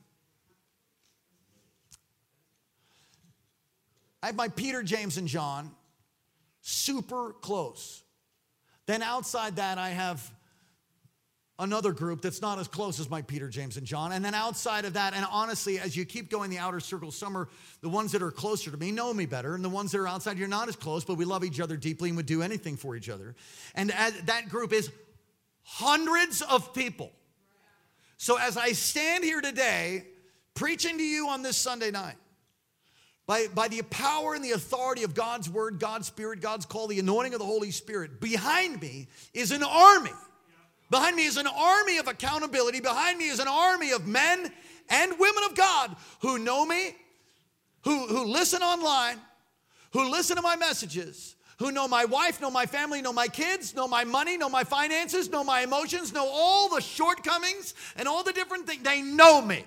[4.23, 5.71] I have my Peter, James, and John
[6.61, 8.03] super close.
[8.87, 10.31] Then outside that, I have
[11.59, 14.13] another group that's not as close as my Peter, James, and John.
[14.13, 17.37] And then outside of that, and honestly, as you keep going the outer circle, some
[17.37, 17.49] are
[17.81, 20.07] the ones that are closer to me know me better, and the ones that are
[20.07, 22.77] outside, you're not as close, but we love each other deeply and would do anything
[22.77, 23.35] for each other.
[23.75, 24.89] And that group is
[25.63, 27.11] hundreds of people.
[28.17, 30.05] So as I stand here today,
[30.53, 32.15] preaching to you on this Sunday night,
[33.27, 36.99] by, by the power and the authority of God's word, God's spirit, God's call, the
[36.99, 40.09] anointing of the Holy Spirit, behind me is an army.
[40.89, 42.79] Behind me is an army of accountability.
[42.79, 44.51] Behind me is an army of men
[44.89, 46.95] and women of God who know me,
[47.83, 49.17] who, who listen online,
[49.91, 53.75] who listen to my messages, who know my wife, know my family, know my kids,
[53.75, 58.23] know my money, know my finances, know my emotions, know all the shortcomings and all
[58.23, 58.81] the different things.
[58.81, 59.63] They know me.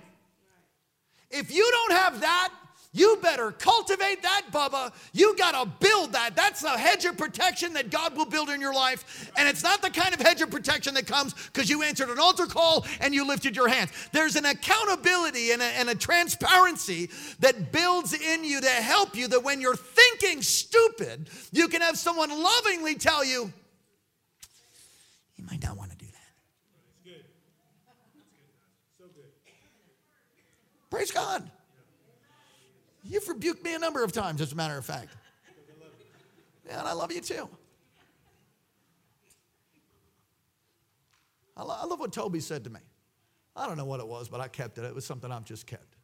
[1.30, 2.52] If you don't have that,
[2.94, 4.92] You better cultivate that, Bubba.
[5.14, 6.36] You got to build that.
[6.36, 9.30] That's the hedge of protection that God will build in your life.
[9.38, 12.18] And it's not the kind of hedge of protection that comes because you answered an
[12.18, 13.92] altar call and you lifted your hands.
[14.12, 17.08] There's an accountability and a, and a transparency
[17.40, 21.96] that builds in you to help you that when you're thinking stupid, you can have
[21.96, 23.50] someone lovingly tell you,
[25.36, 26.12] you might not want to do that.
[26.76, 27.24] That's good.
[27.86, 28.02] That's
[28.98, 28.98] good.
[28.98, 29.30] So good.
[30.90, 31.50] Praise God.
[33.12, 35.14] You've rebuked me a number of times, as a matter of fact.
[36.66, 37.46] Yeah, and I love you too.
[41.54, 42.80] I, lo- I love what Toby said to me.
[43.54, 44.84] I don't know what it was, but I kept it.
[44.84, 45.96] It was something I've just kept.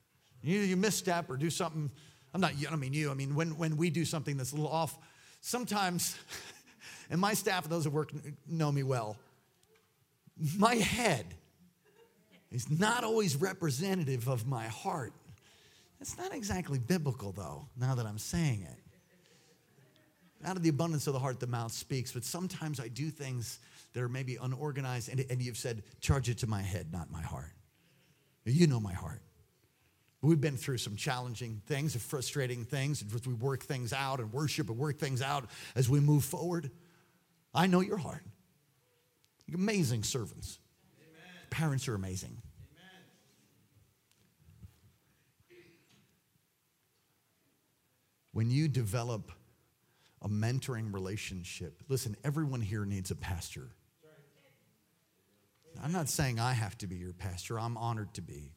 [0.43, 1.91] You, you misstep or do something.
[2.35, 3.11] I'm not, you, I don't mean you.
[3.11, 4.99] I mean, when, when we do something that's a little off,
[5.41, 6.15] sometimes,
[7.11, 8.13] and my staff those who work
[8.47, 9.17] know me well,
[10.59, 11.25] my head
[12.51, 15.15] is not always representative of my heart.
[16.01, 18.79] It's not exactly biblical, though, now that I'm saying it.
[20.45, 22.13] Out of the abundance of the heart, the mouth speaks.
[22.13, 23.59] But sometimes I do things
[23.93, 27.23] that are maybe unorganized, and, and you've said, charge it to my head, not my
[27.23, 27.53] heart.
[28.45, 29.21] You know my heart.
[30.23, 34.69] We've been through some challenging things, frustrating things, as we work things out and worship
[34.69, 36.71] and work things out as we move forward.
[37.55, 38.25] I know your heart.
[39.47, 40.59] You're amazing servants.
[41.01, 41.47] Amen.
[41.51, 42.37] Parents are amazing.
[48.33, 49.33] When you develop
[50.23, 53.69] a mentoring relationship, listen, everyone here needs a pastor.
[55.83, 58.53] I'm not saying I have to be your pastor, I'm honored to be.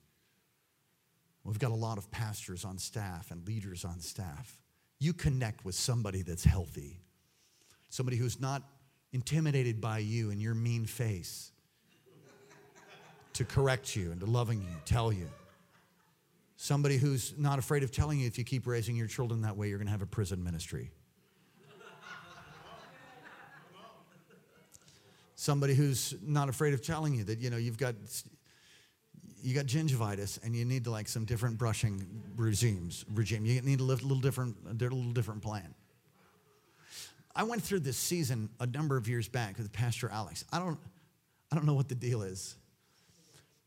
[1.43, 4.59] We've got a lot of pastors on staff and leaders on staff.
[4.99, 6.99] You connect with somebody that's healthy,
[7.89, 8.63] somebody who's not
[9.11, 11.51] intimidated by you and your mean face
[13.33, 15.27] to correct you and to loving you, tell you.
[16.61, 19.67] Somebody who's not afraid of telling you if you keep raising your children that way,
[19.67, 20.91] you're going to have a prison ministry.
[25.33, 27.95] Somebody who's not afraid of telling you that, you know, you've got
[29.41, 32.05] you got gingivitis and you need to like some different brushing
[32.35, 33.43] regimes regime.
[33.43, 35.73] You need a little different, a little different plan.
[37.35, 40.45] I went through this season a number of years back with Pastor Alex.
[40.53, 40.77] I don't,
[41.51, 42.55] I don't know what the deal is,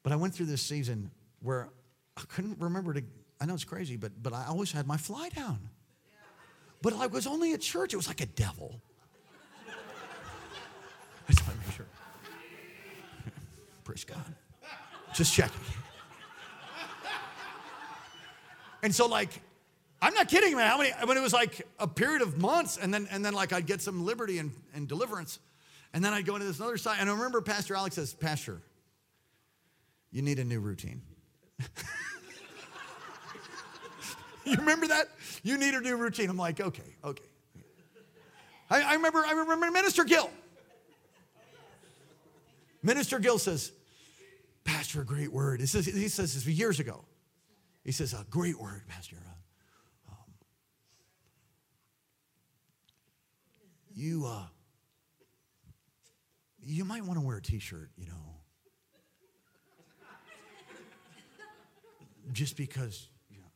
[0.05, 1.11] but I went through this season
[1.43, 1.71] where
[2.17, 3.03] I couldn't remember to,
[3.41, 5.69] I know it's crazy, but, but I always had my fly down.
[6.83, 8.81] But I was only at church, it was like a devil.
[11.27, 11.87] I just want to make sure.
[13.85, 14.23] Praise God.
[15.15, 15.61] Just checking.
[18.83, 19.41] And so, like,
[20.03, 20.69] I'm not kidding, man.
[20.69, 20.91] How many?
[21.07, 23.81] When it was like a period of months, and then and then like I'd get
[23.81, 25.39] some liberty and, and deliverance,
[25.95, 26.99] and then I'd go into this other side.
[27.01, 28.61] And I remember Pastor Alex says, Pastor,
[30.11, 31.01] you need a new routine.
[34.45, 35.09] you remember that?
[35.43, 36.31] You need a new routine.
[36.31, 37.25] I'm like, okay, okay.
[38.71, 40.31] I, I remember, I remember Minister Gill.
[42.83, 43.73] Minister Gill says,
[44.65, 45.61] Pastor, a great word.
[45.61, 47.05] He says, he says this years ago.
[47.85, 49.17] He says, a great word, Pastor.
[50.09, 50.17] Um,
[53.95, 54.45] you, uh,
[56.63, 58.34] you might want to wear a t-shirt, you know.
[62.33, 63.49] Just because, you know.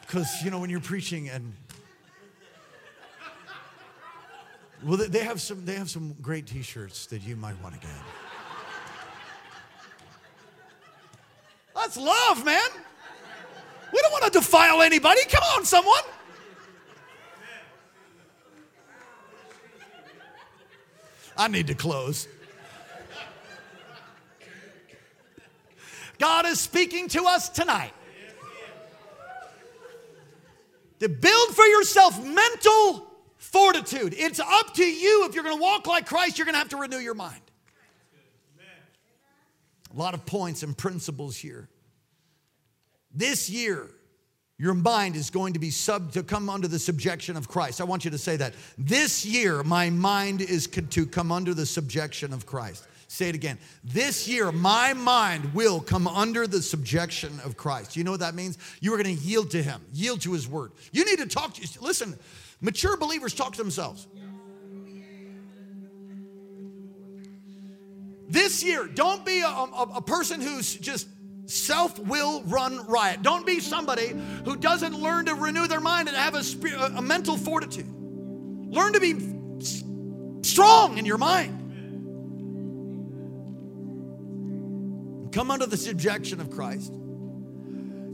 [0.00, 1.52] Because, you know, when you're preaching and
[4.84, 5.64] Well, they have some.
[5.64, 7.90] They have some great T-shirts that you might want to get.
[11.74, 12.68] That's love, man.
[13.92, 15.20] We don't want to defile anybody.
[15.30, 16.02] Come on, someone.
[21.36, 22.28] I need to close.
[26.18, 27.92] God is speaking to us tonight.
[31.00, 34.14] To build for yourself mental fortitude.
[34.16, 35.26] It's up to you.
[35.26, 37.40] If you're going to walk like Christ, you're going to have to renew your mind.
[39.92, 41.68] A lot of points and principles here.
[43.12, 43.90] This year,
[44.62, 47.80] your mind is going to be sub to come under the subjection of Christ.
[47.80, 48.54] I want you to say that.
[48.78, 52.86] This year, my mind is to come under the subjection of Christ.
[53.08, 53.58] Say it again.
[53.82, 57.96] This year, my mind will come under the subjection of Christ.
[57.96, 58.56] You know what that means?
[58.80, 60.70] You are going to yield to Him, yield to His word.
[60.92, 62.16] You need to talk to, listen,
[62.60, 64.06] Mature believers talk to themselves.
[68.28, 71.08] This year, don't be a, a, a person who's just
[71.46, 73.22] self will run riot.
[73.22, 74.14] Don't be somebody
[74.44, 76.42] who doesn't learn to renew their mind and have a,
[76.96, 77.86] a mental fortitude.
[77.88, 81.58] Learn to be strong in your mind.
[85.32, 86.92] Come under the subjection of Christ.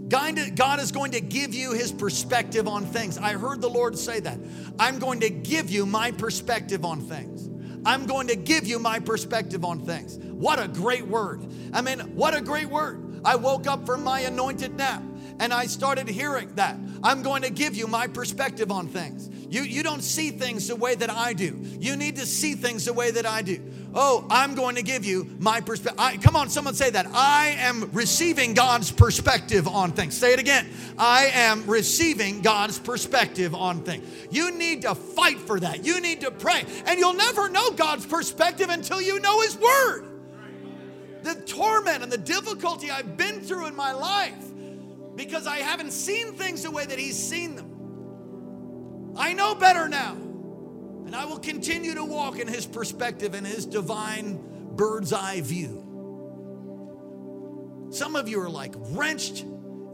[0.08, 3.18] God is going to give you his perspective on things.
[3.18, 4.38] I heard the Lord say that.
[4.78, 7.48] I'm going to give you my perspective on things.
[7.84, 10.16] I'm going to give you my perspective on things.
[10.16, 11.46] What a great word.
[11.72, 13.07] I mean, what a great word.
[13.24, 15.02] I woke up from my anointed nap
[15.40, 16.76] and I started hearing that.
[17.02, 19.30] I'm going to give you my perspective on things.
[19.50, 21.58] You, you don't see things the way that I do.
[21.78, 23.60] You need to see things the way that I do.
[23.94, 26.22] Oh, I'm going to give you my perspective.
[26.22, 27.06] Come on, someone say that.
[27.14, 30.16] I am receiving God's perspective on things.
[30.16, 30.68] Say it again.
[30.98, 34.06] I am receiving God's perspective on things.
[34.30, 35.84] You need to fight for that.
[35.86, 36.64] You need to pray.
[36.86, 40.07] And you'll never know God's perspective until you know His Word.
[41.22, 44.44] The torment and the difficulty I've been through in my life
[45.16, 49.14] because I haven't seen things the way that He's seen them.
[49.16, 50.12] I know better now.
[50.14, 54.38] And I will continue to walk in His perspective and His divine
[54.76, 55.84] bird's eye view.
[57.90, 59.44] Some of you are like wrenched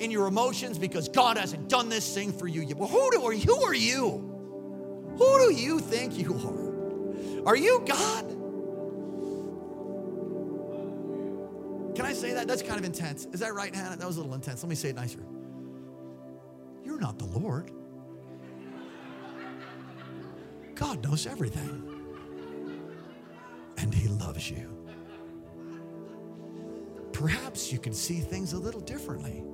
[0.01, 2.77] in your emotions because God hasn't done this thing for you yet.
[2.77, 5.15] Well, who, do, are, who are you?
[5.17, 7.49] Who do you think you are?
[7.49, 8.44] Are you God?
[11.95, 12.49] Can I say that?
[12.49, 13.27] That's kind of intense.
[13.27, 13.97] Is that right, Hannah?
[13.97, 14.63] That was a little intense.
[14.63, 15.25] Let me say it nicer.
[16.85, 17.71] You're not the Lord.
[20.75, 21.83] God knows everything.
[23.79, 24.71] And He loves you.
[27.13, 29.45] Perhaps you can see things a little differently.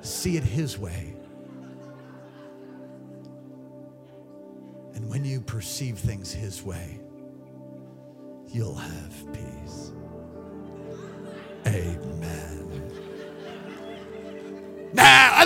[0.00, 1.14] See it His way.
[4.94, 7.00] And when you perceive things His way,
[8.48, 9.92] you'll have peace.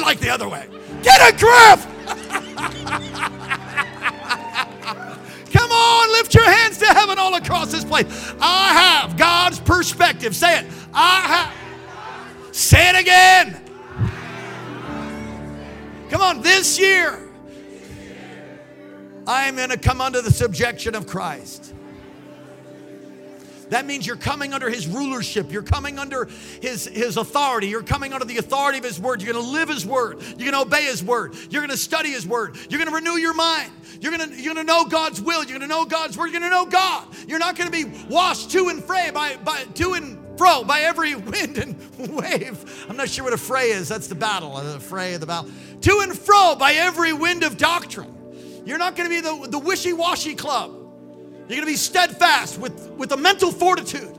[0.06, 0.68] Like the other way.
[1.02, 1.80] Get a grip!
[5.52, 8.06] Come on, lift your hands to heaven all across this place.
[8.40, 10.36] I have God's perspective.
[10.36, 10.66] Say it.
[10.94, 12.54] I have.
[12.54, 13.60] Say it again.
[16.08, 17.18] Come on, this year,
[19.26, 21.65] I am going to come under the subjection of Christ.
[23.70, 25.50] That means you're coming under his rulership.
[25.50, 26.28] You're coming under
[26.60, 27.68] his, his authority.
[27.68, 29.22] You're coming under the authority of his word.
[29.22, 30.22] You're going to live his word.
[30.22, 31.34] You're going to obey his word.
[31.50, 32.56] You're going to study his word.
[32.68, 33.72] You're going to renew your mind.
[34.00, 35.42] You're going to, you're going to know God's will.
[35.42, 36.26] You're going to know God's word.
[36.26, 37.06] You're going to know God.
[37.26, 40.80] You're not going to be washed to and fro by, by to and fro by
[40.80, 42.86] every wind and wave.
[42.88, 43.88] I'm not sure what a fray is.
[43.88, 45.50] That's the battle, uh, the fray of the battle.
[45.82, 48.12] To and fro by every wind of doctrine.
[48.64, 50.75] You're not going to be the, the wishy-washy club.
[51.48, 54.16] You're going to be steadfast with, with a mental fortitude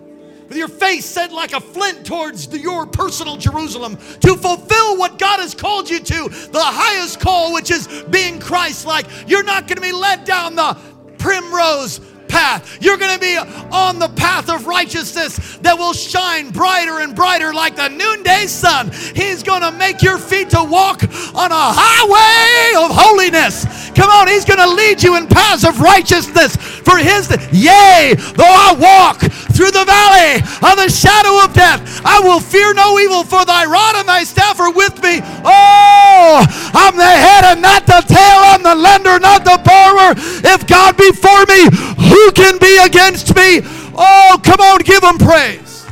[0.47, 5.19] with your face set like a flint towards the, your personal Jerusalem to fulfill what
[5.19, 9.07] God has called you to, the highest call, which is being Christ like.
[9.27, 10.77] You're not going to be led down the
[11.17, 12.77] primrose path.
[12.81, 13.37] You're going to be
[13.71, 18.91] on the path of righteousness that will shine brighter and brighter like the noonday sun.
[19.15, 21.03] He's going to make your feet to walk
[21.35, 23.65] on a highway of holiness.
[23.91, 27.29] Come on, He's going to lead you in paths of righteousness for His.
[27.51, 29.19] Yea, though I walk
[29.57, 33.65] through the valley of the shadow of death, I will fear no evil, for thy
[33.65, 35.19] rod and thy staff are with me.
[35.43, 38.39] Oh, I'm the head and not the tail.
[38.53, 40.13] I'm the lender, not the borrower.
[40.45, 41.67] If God be for me,
[41.97, 43.61] who can be against me?
[43.95, 45.85] Oh, come on, give him praise.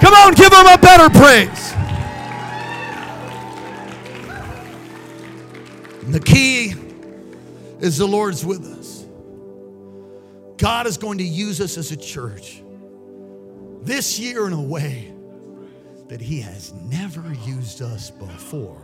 [0.00, 1.72] Come on, give him a better praise.
[6.02, 6.74] And the key
[7.80, 9.04] is the Lord's with us.
[10.58, 12.62] God is going to use us as a church
[13.82, 15.12] this year in a way
[16.08, 18.82] that He has never used us before.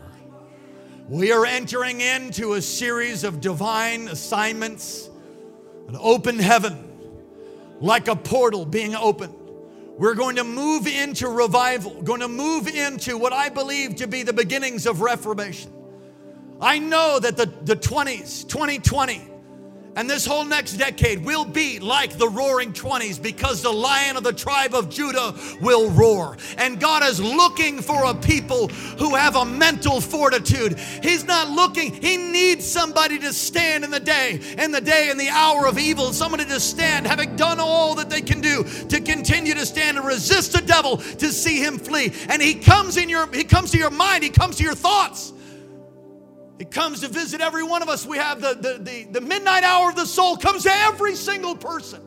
[1.08, 5.10] We are entering into a series of divine assignments,
[5.88, 6.88] an open heaven,
[7.80, 9.34] like a portal being opened.
[9.98, 14.22] We're going to move into revival, going to move into what I believe to be
[14.22, 15.72] the beginnings of reformation.
[16.60, 19.28] I know that the, the 20s, 2020,
[19.94, 24.22] and this whole next decade will be like the roaring 20s because the lion of
[24.22, 26.36] the tribe of Judah will roar.
[26.56, 30.78] And God is looking for a people who have a mental fortitude.
[30.78, 35.18] He's not looking, He needs somebody to stand in the day, in the day, in
[35.18, 39.00] the hour of evil, somebody to stand, having done all that they can do to
[39.00, 42.12] continue to stand and resist the devil to see him flee.
[42.28, 45.32] And He comes in your, He comes to your mind, He comes to your thoughts.
[46.62, 48.06] It comes to visit every one of us.
[48.06, 51.56] We have the, the, the, the, midnight hour of the soul comes to every single
[51.56, 52.00] person.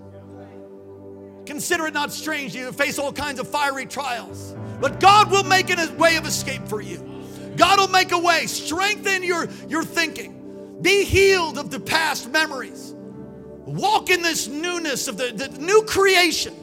[1.46, 5.78] Consider it not strange you face all kinds of fiery trials, but God will make
[5.78, 7.04] a way of escape for you.
[7.58, 8.46] God will make a way.
[8.46, 10.78] Strengthen your, your thinking.
[10.82, 12.94] Be healed of the past memories.
[13.66, 16.54] Walk in this newness of the, the new creation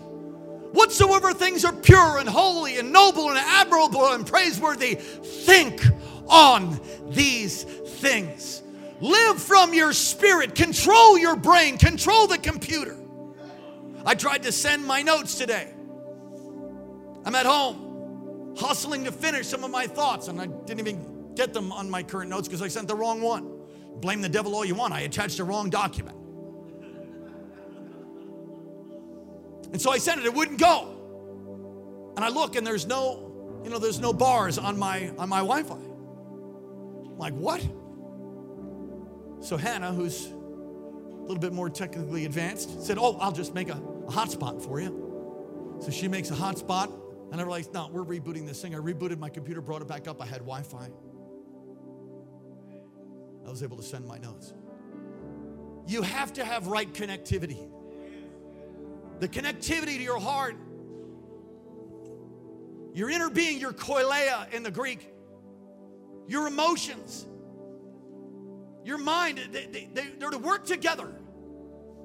[0.73, 5.83] Whatsoever things are pure and holy and noble and admirable and praiseworthy, think
[6.29, 7.67] on these
[8.03, 8.63] things.
[9.01, 12.97] Live from your spirit, control your brain, control the computer.
[14.05, 15.73] I tried to send my notes today.
[17.25, 21.55] I'm at home, hustling to finish some of my thoughts, and I didn't even get
[21.55, 23.51] them on my current notes because I sent the wrong one.
[23.97, 24.93] Blame the devil all you want.
[24.93, 26.17] I attached the wrong document.
[29.73, 32.13] And so I sent it, it wouldn't go.
[32.17, 35.39] And I look and there's no, you know, there's no bars on my on my
[35.39, 35.75] Wi-Fi.
[35.75, 37.65] I'm like, what?
[39.43, 43.83] So Hannah, who's a little bit more technically advanced, said, Oh, I'll just make a,
[44.07, 45.79] a hotspot for you.
[45.81, 46.93] So she makes a hotspot,
[47.33, 48.73] and I realized, no, we're rebooting this thing.
[48.75, 50.23] I rebooted my computer, brought it back up.
[50.23, 50.89] I had Wi Fi.
[53.45, 54.53] I was able to send my notes.
[55.89, 57.69] You have to have right connectivity.
[59.19, 60.55] The connectivity to your heart,
[62.95, 65.13] your inner being, your koilia in the Greek,
[66.29, 67.27] your emotions,
[68.85, 71.09] your mind, they, they, they, they're to work together.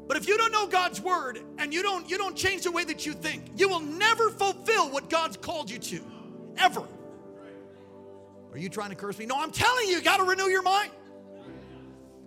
[0.08, 2.86] But if you don't know God's word and you don't you don't change the way
[2.86, 6.02] that you think, you will never fulfill what God's called you to.
[6.58, 6.84] Ever.
[8.54, 9.26] Are you trying to curse me?
[9.26, 10.92] No, I'm telling you, you got to renew your mind.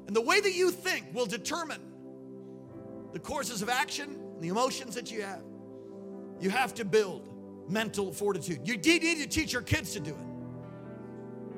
[0.07, 1.81] And the way that you think will determine
[3.13, 5.43] the courses of action, the emotions that you have.
[6.39, 7.23] You have to build
[7.69, 8.61] mental fortitude.
[8.65, 10.30] You need to teach your kids to do it.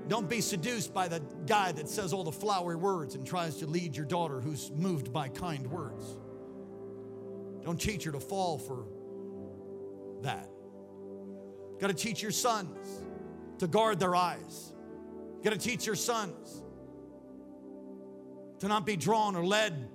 [0.09, 3.67] Don't be seduced by the guy that says all the flowery words and tries to
[3.67, 6.17] lead your daughter who's moved by kind words.
[7.65, 8.87] Don't teach her to fall for
[10.23, 10.49] that.
[11.81, 13.03] Got to teach your sons
[13.59, 14.73] to guard their eyes.
[15.43, 16.63] Got to teach your sons
[18.61, 19.89] to not be drawn or led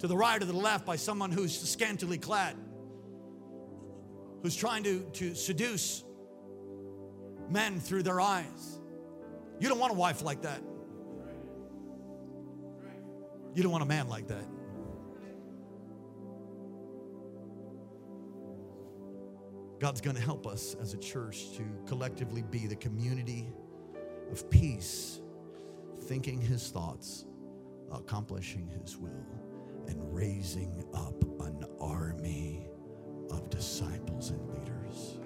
[0.00, 2.56] to the right or the left by someone who's scantily clad,
[4.42, 6.02] who's trying to, to seduce
[7.48, 8.79] men through their eyes.
[9.60, 10.62] You don't want a wife like that.
[13.54, 14.44] You don't want a man like that.
[19.78, 23.52] God's going to help us as a church to collectively be the community
[24.32, 25.20] of peace,
[26.04, 27.26] thinking his thoughts,
[27.92, 29.26] accomplishing his will,
[29.88, 32.66] and raising up an army
[33.30, 35.18] of disciples and leaders.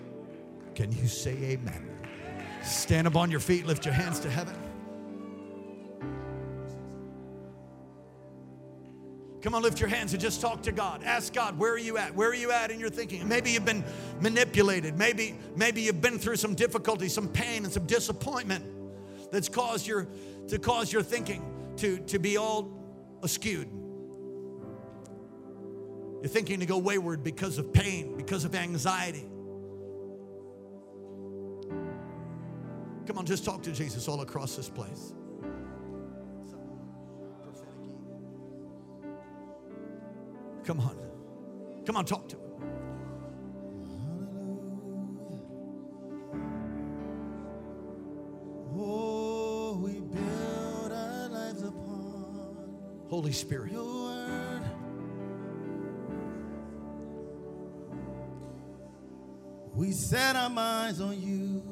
[0.74, 2.03] Can you say amen?
[2.64, 4.54] Stand up on your feet, lift your hands to heaven.
[9.42, 11.04] Come on, lift your hands and just talk to God.
[11.04, 12.14] Ask God, where are you at?
[12.14, 13.28] Where are you at in your thinking?
[13.28, 13.84] Maybe you've been
[14.20, 14.96] manipulated.
[14.96, 18.64] Maybe, maybe you've been through some difficulty, some pain, and some disappointment
[19.30, 20.08] that's caused your
[20.48, 21.42] to cause your thinking
[21.76, 22.70] to, to be all
[23.20, 23.68] askewed.
[26.22, 29.26] You're thinking to go wayward because of pain, because of anxiety.
[33.06, 35.12] Come on, just talk to Jesus all across this place.
[40.64, 40.96] Come on.
[41.84, 42.42] Come on, talk to him.
[48.74, 52.78] Oh, we build our lives upon
[53.10, 53.72] Holy Spirit.
[53.72, 54.62] your word.
[59.74, 61.62] We set our minds on you.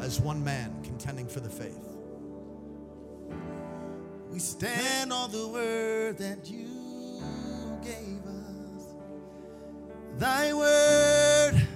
[0.00, 0.77] As one man
[1.08, 1.88] contending for the faith.
[4.30, 7.22] We stand on the word that you
[7.82, 8.94] gave us.
[10.18, 11.66] Thy word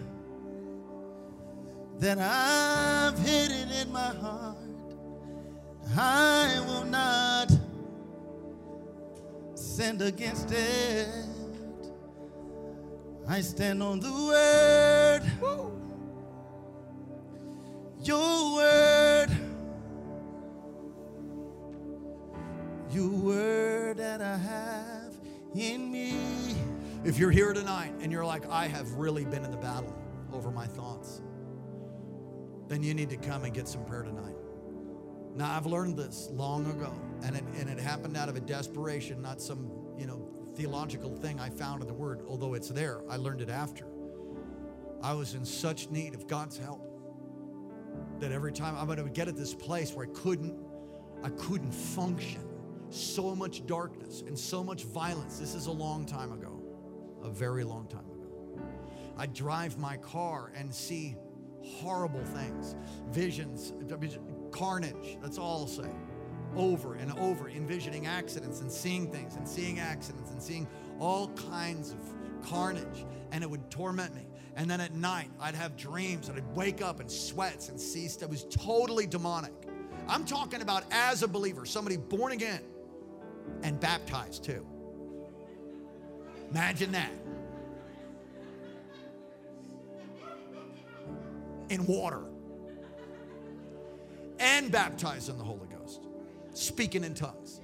[1.99, 4.57] that I've hidden in my heart.
[5.97, 7.51] I will not
[9.55, 11.09] sin against it.
[13.27, 15.23] I stand on the word.
[18.05, 18.92] Your word.
[22.93, 25.15] Your word that I have
[25.55, 26.15] in me.
[27.05, 29.97] If you're here tonight and you're like, I have really been in the battle
[30.31, 31.23] over my thoughts,
[32.69, 34.37] then you need to come and get some prayer tonight.
[35.35, 36.93] Now, I've learned this long ago,
[37.25, 41.41] and it, and it happened out of a desperation, not some, you know, theological thing
[41.41, 43.01] I found in the Word, although it's there.
[43.09, 43.87] I learned it after.
[45.03, 46.87] I was in such need of God's help
[48.21, 50.55] that every time I'm going to get at this place where I couldn't,
[51.25, 52.52] I couldn't function.
[52.93, 55.39] So much darkness and so much violence.
[55.39, 56.61] This is a long time ago,
[57.23, 58.63] a very long time ago.
[59.17, 61.17] I drive my car and see
[61.63, 62.77] horrible things,
[63.11, 63.73] visions,
[64.51, 65.17] carnage.
[65.23, 65.91] That's all I'll say.
[66.55, 71.93] Over and over, envisioning accidents and seeing things and seeing accidents and seeing all kinds
[71.93, 71.99] of
[72.47, 74.27] carnage and it would torment me.
[74.55, 78.07] And then at night, I'd have dreams and I'd wake up in sweats and see
[78.09, 78.25] stuff.
[78.25, 79.55] It was totally demonic.
[80.09, 82.61] I'm talking about as a believer, somebody born again
[83.63, 84.67] and baptized too.
[86.51, 87.13] Imagine that.
[91.71, 92.25] In water
[94.39, 96.03] and baptized in the Holy Ghost,
[96.53, 97.61] speaking in tongues,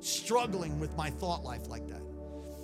[0.00, 2.02] struggling with my thought life like that.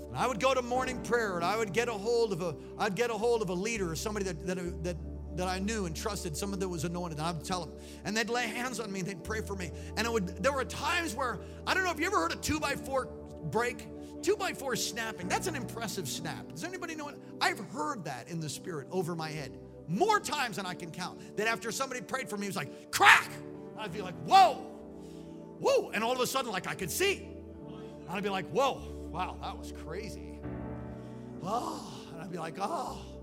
[0.09, 2.55] And I would go to morning prayer and I would get a hold of a
[2.79, 4.97] I'd get a hold of a leader or somebody that that that,
[5.37, 7.73] that I knew and trusted, someone that was anointed, and I would tell them.
[8.05, 9.71] And they'd lay hands on me and they'd pray for me.
[9.97, 12.37] And it would there were times where I don't know if you ever heard a
[12.37, 13.09] two by four
[13.51, 13.89] break.
[14.23, 15.29] Two by four snapping.
[15.29, 16.51] That's an impressive snap.
[16.51, 17.17] Does anybody know it?
[17.43, 21.37] I've heard that in the spirit over my head more times than I can count.
[21.37, 23.31] That after somebody prayed for me, it was like crack.
[23.79, 24.55] I'd be like, whoa,
[25.61, 27.29] whoa, and all of a sudden, like I could see.
[28.09, 28.81] I'd be like, whoa,
[29.11, 30.39] wow, that was crazy.
[31.43, 33.14] Oh, and I'd be like, oh.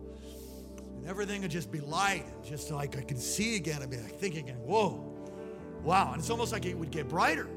[1.02, 3.82] And everything would just be light, and just like I could see again.
[3.82, 5.04] I'd be like thinking, whoa,
[5.84, 6.12] wow.
[6.12, 7.48] And it's almost like it would get brighter.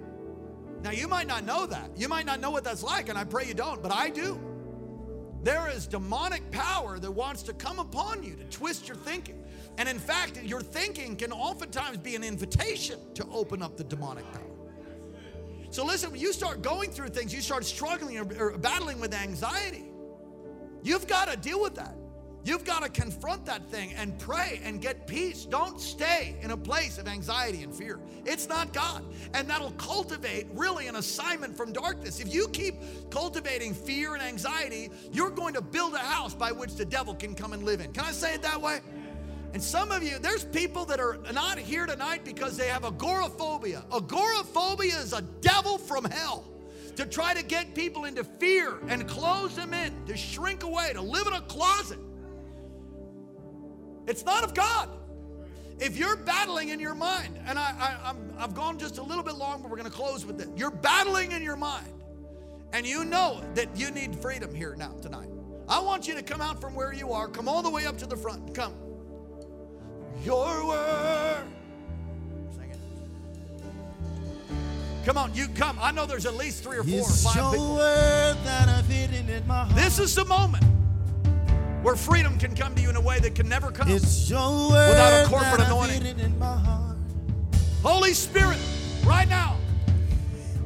[0.83, 1.91] Now, you might not know that.
[1.95, 4.41] You might not know what that's like, and I pray you don't, but I do.
[5.43, 9.45] There is demonic power that wants to come upon you to twist your thinking.
[9.77, 14.25] And in fact, your thinking can oftentimes be an invitation to open up the demonic
[14.33, 14.41] power.
[15.69, 19.13] So listen, when you start going through things, you start struggling or, or battling with
[19.13, 19.85] anxiety.
[20.83, 21.95] You've got to deal with that.
[22.45, 25.47] You've got to confront that thing and pray and get peace.
[25.47, 27.99] Don't stay in a place of anxiety and fear.
[28.27, 29.03] It's not God.
[29.33, 32.21] And that'll cultivate really an assignment from darkness.
[32.21, 32.75] If you keep
[33.11, 37.35] cultivating fear and anxiety, you're going to build a house by which the devil can
[37.35, 37.93] come and live in.
[37.93, 38.81] Can I say it that way?
[39.55, 43.85] And some of you, there's people that are not here tonight because they have agoraphobia.
[43.91, 46.45] Agoraphobia is a devil from hell
[46.97, 51.01] to try to get people into fear and close them in, to shrink away, to
[51.01, 51.99] live in a closet.
[54.07, 54.89] It's not of God.
[55.81, 59.25] If you're battling in your mind, and I, I, am I've gone just a little
[59.25, 60.49] bit long, but we're going to close with it.
[60.57, 61.93] You're battling in your mind,
[62.73, 65.29] and you know that you need freedom here now, tonight.
[65.69, 67.99] I want you to come out from where you are, come all the way up
[67.99, 68.55] to the front.
[68.55, 68.75] Come.
[70.23, 71.45] Your word.
[72.53, 72.79] Sing it.
[75.05, 75.77] Come on, you come.
[75.81, 77.75] I know there's at least three or four or five your people.
[77.75, 79.75] word that I've hidden in my heart.
[79.75, 80.65] This is the moment
[81.85, 83.89] where freedom can come to you in a way that can never come.
[83.89, 86.19] It's your word Without a corporate anointing.
[86.19, 86.97] In my heart.
[87.83, 88.59] Holy Spirit,
[89.05, 89.59] right now,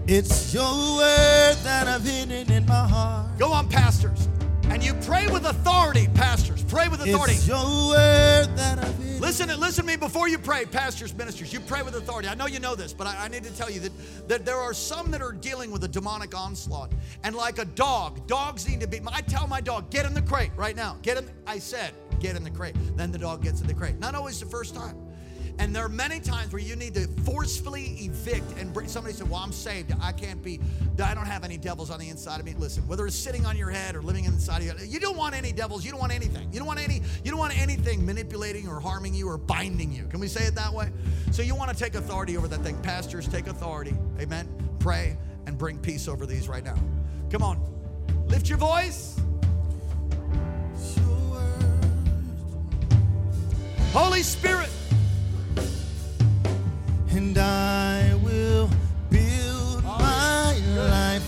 [0.06, 0.62] It's your
[0.96, 3.36] word that I've hidden in my heart.
[3.36, 4.28] go on, pastors,
[4.70, 6.62] and you pray with authority, pastors.
[6.64, 7.34] Pray with authority.
[7.34, 8.98] It's your word that I've.
[9.20, 11.52] Listen, listen to me before you pray, pastors, ministers.
[11.52, 12.28] You pray with authority.
[12.28, 14.56] I know you know this, but I, I need to tell you that, that there
[14.56, 16.92] are some that are dealing with a demonic onslaught.
[17.24, 19.00] And like a dog, dogs need to be.
[19.08, 20.98] I tell my dog, get in the crate right now.
[21.02, 21.28] Get in.
[21.46, 22.76] I said, get in the crate.
[22.96, 23.98] Then the dog gets in the crate.
[23.98, 24.96] Not always the first time.
[25.58, 29.28] And there are many times where you need to forcefully evict and bring somebody said,
[29.28, 29.92] Well, I'm saved.
[30.00, 30.60] I can't be,
[31.02, 32.54] I don't have any devils on the inside of me.
[32.56, 35.34] Listen, whether it's sitting on your head or living inside of you, you don't want
[35.34, 35.84] any devils.
[35.84, 36.48] You don't want anything.
[36.52, 40.06] You don't want any, you don't want anything manipulating or harming you or binding you.
[40.06, 40.90] Can we say it that way?
[41.32, 42.80] So you want to take authority over that thing.
[42.82, 43.94] Pastors, take authority.
[44.20, 44.48] Amen.
[44.78, 46.76] Pray and bring peace over these right now.
[47.30, 47.60] Come on.
[48.28, 49.20] Lift your voice.
[53.92, 54.68] Holy Spirit.
[57.10, 58.68] And I will
[59.10, 61.24] build my life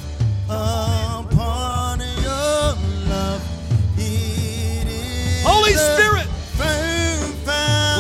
[0.49, 2.75] upon your
[3.09, 3.43] love.
[3.97, 6.27] It is Holy Spirit.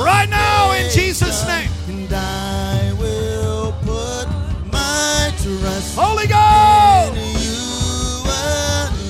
[0.04, 1.70] Right now, in Jesus' name.
[1.88, 4.26] And I will put
[4.70, 7.16] my trust Holy in Ghost.
[7.42, 8.22] you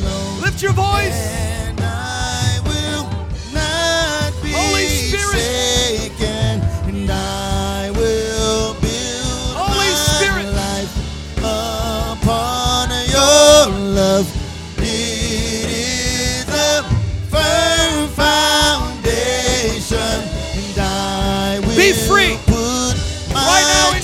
[0.06, 0.40] alone.
[0.42, 1.49] Lift your voice.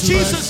[0.06, 0.45] Jesus'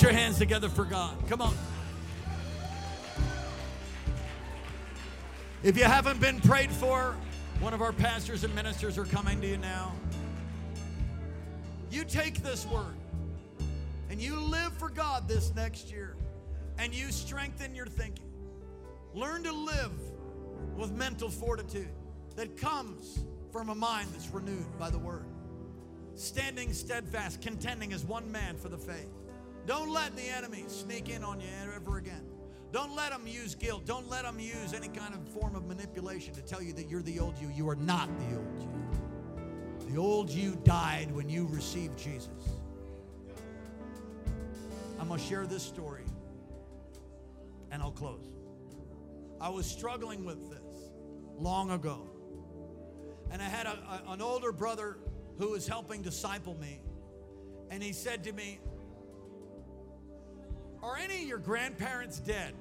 [0.00, 1.14] Your hands together for God.
[1.28, 1.54] Come on.
[5.62, 7.14] If you haven't been prayed for,
[7.58, 9.92] one of our pastors and ministers are coming to you now.
[11.90, 12.96] You take this word
[14.08, 16.16] and you live for God this next year
[16.78, 18.32] and you strengthen your thinking.
[19.12, 19.92] Learn to live
[20.76, 21.90] with mental fortitude
[22.36, 23.22] that comes
[23.52, 25.26] from a mind that's renewed by the word.
[26.14, 29.10] Standing steadfast, contending as one man for the faith.
[29.70, 32.26] Don't let the enemy sneak in on you ever again.
[32.72, 33.86] Don't let them use guilt.
[33.86, 37.02] Don't let them use any kind of form of manipulation to tell you that you're
[37.02, 37.52] the old you.
[37.54, 39.92] You are not the old you.
[39.92, 42.48] The old you died when you received Jesus.
[44.98, 46.02] I'm going to share this story
[47.70, 48.26] and I'll close.
[49.40, 50.90] I was struggling with this
[51.38, 52.08] long ago.
[53.30, 54.98] And I had a, a, an older brother
[55.38, 56.80] who was helping disciple me.
[57.70, 58.58] And he said to me,
[60.82, 62.54] Are any of your grandparents dead?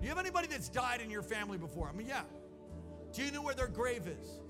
[0.00, 1.88] Do you have anybody that's died in your family before?
[1.88, 2.22] I mean, yeah.
[3.12, 4.40] Do you know where their grave is?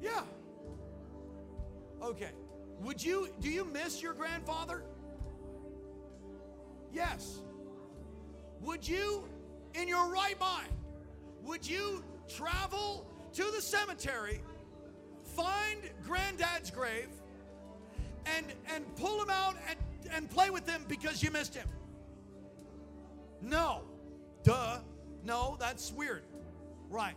[0.00, 0.22] Yeah.
[2.02, 2.30] Okay.
[2.80, 4.82] Would you do you miss your grandfather?
[6.92, 7.40] Yes.
[8.60, 9.24] Would you
[9.74, 10.72] in your right mind
[11.48, 14.42] would you travel to the cemetery,
[15.34, 17.08] find granddad's grave
[18.26, 19.78] and and pull him out and
[20.12, 21.68] and play with him because you missed him?
[23.40, 23.82] No.
[24.42, 24.78] Duh.
[25.24, 26.22] No, that's weird.
[26.88, 27.16] Right.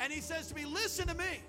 [0.00, 1.40] And he says to me, Listen to me.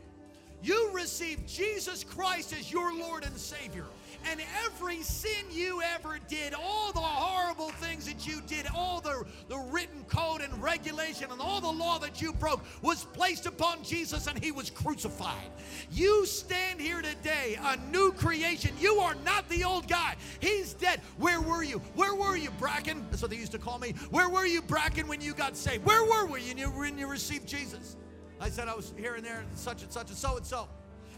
[0.61, 3.85] You received Jesus Christ as your Lord and Savior.
[4.27, 9.23] And every sin you ever did, all the horrible things that you did, all the,
[9.49, 13.83] the written code and regulation and all the law that you broke was placed upon
[13.83, 15.51] Jesus and he was crucified.
[15.91, 18.71] You stand here today, a new creation.
[18.79, 20.15] You are not the old guy.
[20.39, 21.01] He's dead.
[21.17, 21.79] Where were you?
[21.95, 23.05] Where were you, Bracken?
[23.09, 23.93] That's what they used to call me.
[24.09, 25.85] Where were you, Bracken, when you got saved?
[25.85, 27.95] Where were you, when you received Jesus?
[28.39, 30.67] I said I was here and there, and such and such and so and so.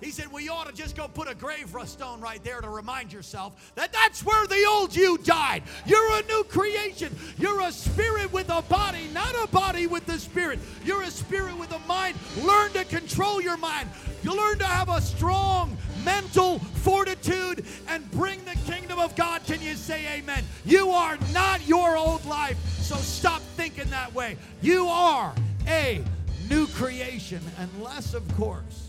[0.02, 3.14] He said, We ought to just go put a grave stone right there to remind
[3.14, 5.64] yourself that that's where the old you died.
[5.86, 7.16] You're a new creation.
[7.38, 10.60] You're a spirit with a body, not a body with the spirit.
[10.84, 12.18] You're a spirit with a mind.
[12.44, 13.90] Learn to control your mind.
[14.24, 19.44] You learn to have a strong mental fortitude and bring the kingdom of God.
[19.46, 20.44] Can you say amen?
[20.66, 24.38] You are not your old life, so stop thinking that way.
[24.62, 25.34] You are
[25.68, 26.04] a
[26.50, 28.87] new creation, unless, of course,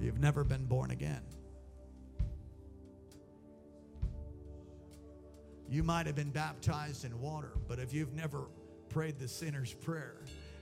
[0.00, 1.22] you've never been born again.
[5.68, 8.46] You might have been baptized in water, but if you've never
[8.88, 10.16] prayed the sinner's prayer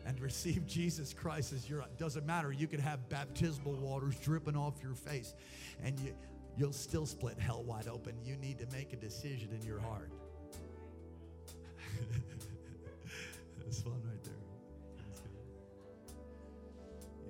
[0.05, 2.53] and received Jesus Christ as your doesn't matter.
[2.53, 5.35] You could have baptismal waters dripping off your face,
[5.83, 6.15] and you
[6.57, 8.15] you'll still split hell wide open.
[8.25, 10.11] You need to make a decision in your heart.
[13.85, 14.01] Fun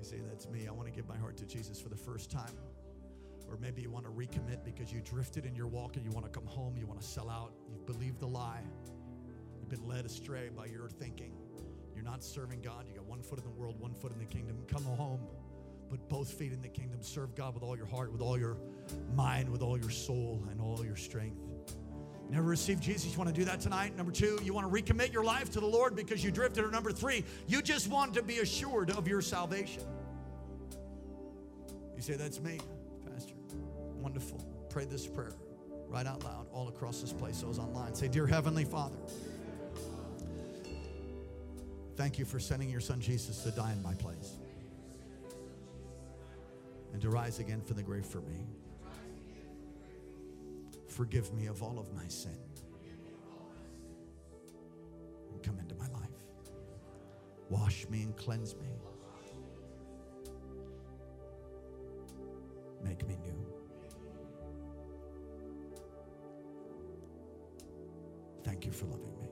[0.07, 0.67] say, That's me.
[0.69, 2.53] I want to give my heart to Jesus for the first time.
[3.49, 6.25] Or maybe you want to recommit because you drifted in your walk and you want
[6.27, 8.63] to come home, you want to sell out, you've believed the lie,
[9.59, 11.33] you've been led astray by your thinking.
[11.95, 12.87] You're not serving God.
[12.89, 14.59] You got one foot in the world, one foot in the kingdom.
[14.69, 15.21] Come home,
[15.89, 17.03] put both feet in the kingdom.
[17.03, 18.59] Serve God with all your heart, with all your
[19.15, 21.41] mind, with all your soul, and all your strength.
[22.29, 23.13] Never received Jesus.
[23.13, 23.97] You want to do that tonight?
[23.97, 26.65] Number two, you want to recommit your life to the Lord because you drifted.
[26.65, 29.85] Or number three, you just want to be assured of your salvation.
[31.97, 32.61] You say, That's me,
[33.11, 33.35] Pastor.
[34.01, 34.45] Wonderful.
[34.69, 35.33] Pray this prayer
[35.89, 37.41] right out loud all across this place.
[37.41, 37.95] Those online.
[37.95, 38.97] Say, Dear Heavenly Father,
[41.97, 44.37] thank you for sending your son Jesus to die in my place
[46.93, 48.47] and to rise again from the grave for me.
[50.89, 52.39] Forgive me of all of my sin.
[55.33, 56.09] And come into my life.
[57.51, 58.69] Wash me and cleanse me.
[62.87, 63.35] Make me new.
[68.45, 69.29] Thank you for loving me.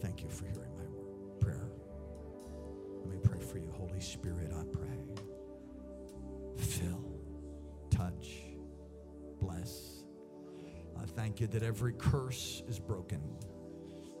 [0.00, 1.68] Thank you for hearing my word, prayer.
[3.04, 4.52] Let me pray for you, Holy Spirit.
[4.52, 4.98] I pray.
[6.56, 7.04] Fill,
[7.90, 8.42] touch,
[9.40, 10.02] bless.
[11.00, 13.22] I thank you that every curse is broken.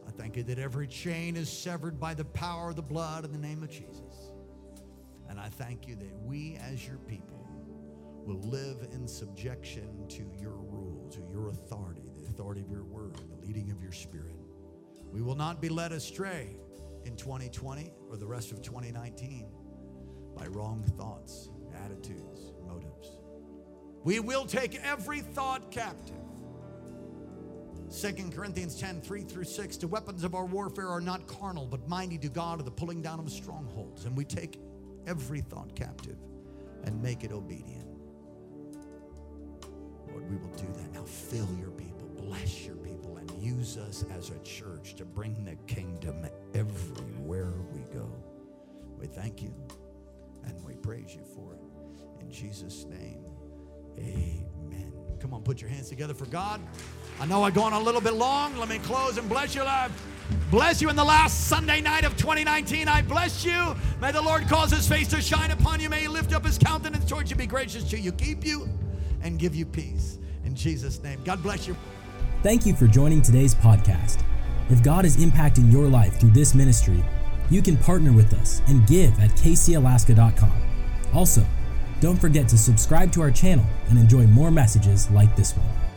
[0.06, 3.32] I thank you that every chain is severed by the power of the blood in
[3.32, 4.32] the name of Jesus.
[5.28, 7.37] And I thank you that we, as your people,
[8.28, 13.14] will live in subjection to your rule, to your authority, the authority of your word,
[13.16, 14.36] the leading of your spirit.
[15.10, 16.58] We will not be led astray
[17.06, 19.48] in 2020 or the rest of 2019
[20.36, 21.48] by wrong thoughts,
[21.82, 23.08] attitudes, motives.
[24.04, 26.16] We will take every thought captive.
[27.90, 29.76] 2 Corinthians 10, 3 through 6.
[29.78, 33.00] The weapons of our warfare are not carnal, but mighty to God of the pulling
[33.00, 34.04] down of strongholds.
[34.04, 34.60] And we take
[35.06, 36.18] every thought captive
[36.84, 37.87] and make it obedient.
[40.28, 40.92] Lord, we will do that.
[40.92, 45.44] Now fill your people, bless your people, and use us as a church to bring
[45.44, 48.10] the kingdom everywhere we go.
[48.98, 49.54] We thank you
[50.44, 51.60] and we praise you for it.
[52.20, 53.24] In Jesus' name,
[53.98, 54.92] amen.
[55.20, 56.60] Come on, put your hands together for God.
[57.20, 58.56] I know I've gone a little bit long.
[58.56, 59.90] Let me close and bless your life.
[60.50, 62.86] Bless you in the last Sunday night of 2019.
[62.86, 63.74] I bless you.
[64.00, 65.88] May the Lord cause his face to shine upon you.
[65.88, 68.68] May he lift up his countenance towards you, be gracious to you, keep you,
[69.22, 70.18] and give you peace.
[70.44, 71.20] In Jesus' name.
[71.24, 71.76] God bless you.
[72.42, 74.22] Thank you for joining today's podcast.
[74.70, 77.02] If God is impacting your life through this ministry,
[77.50, 80.52] you can partner with us and give at kcalaska.com.
[81.14, 81.44] Also,
[82.00, 85.87] don't forget to subscribe to our channel and enjoy more messages like this one.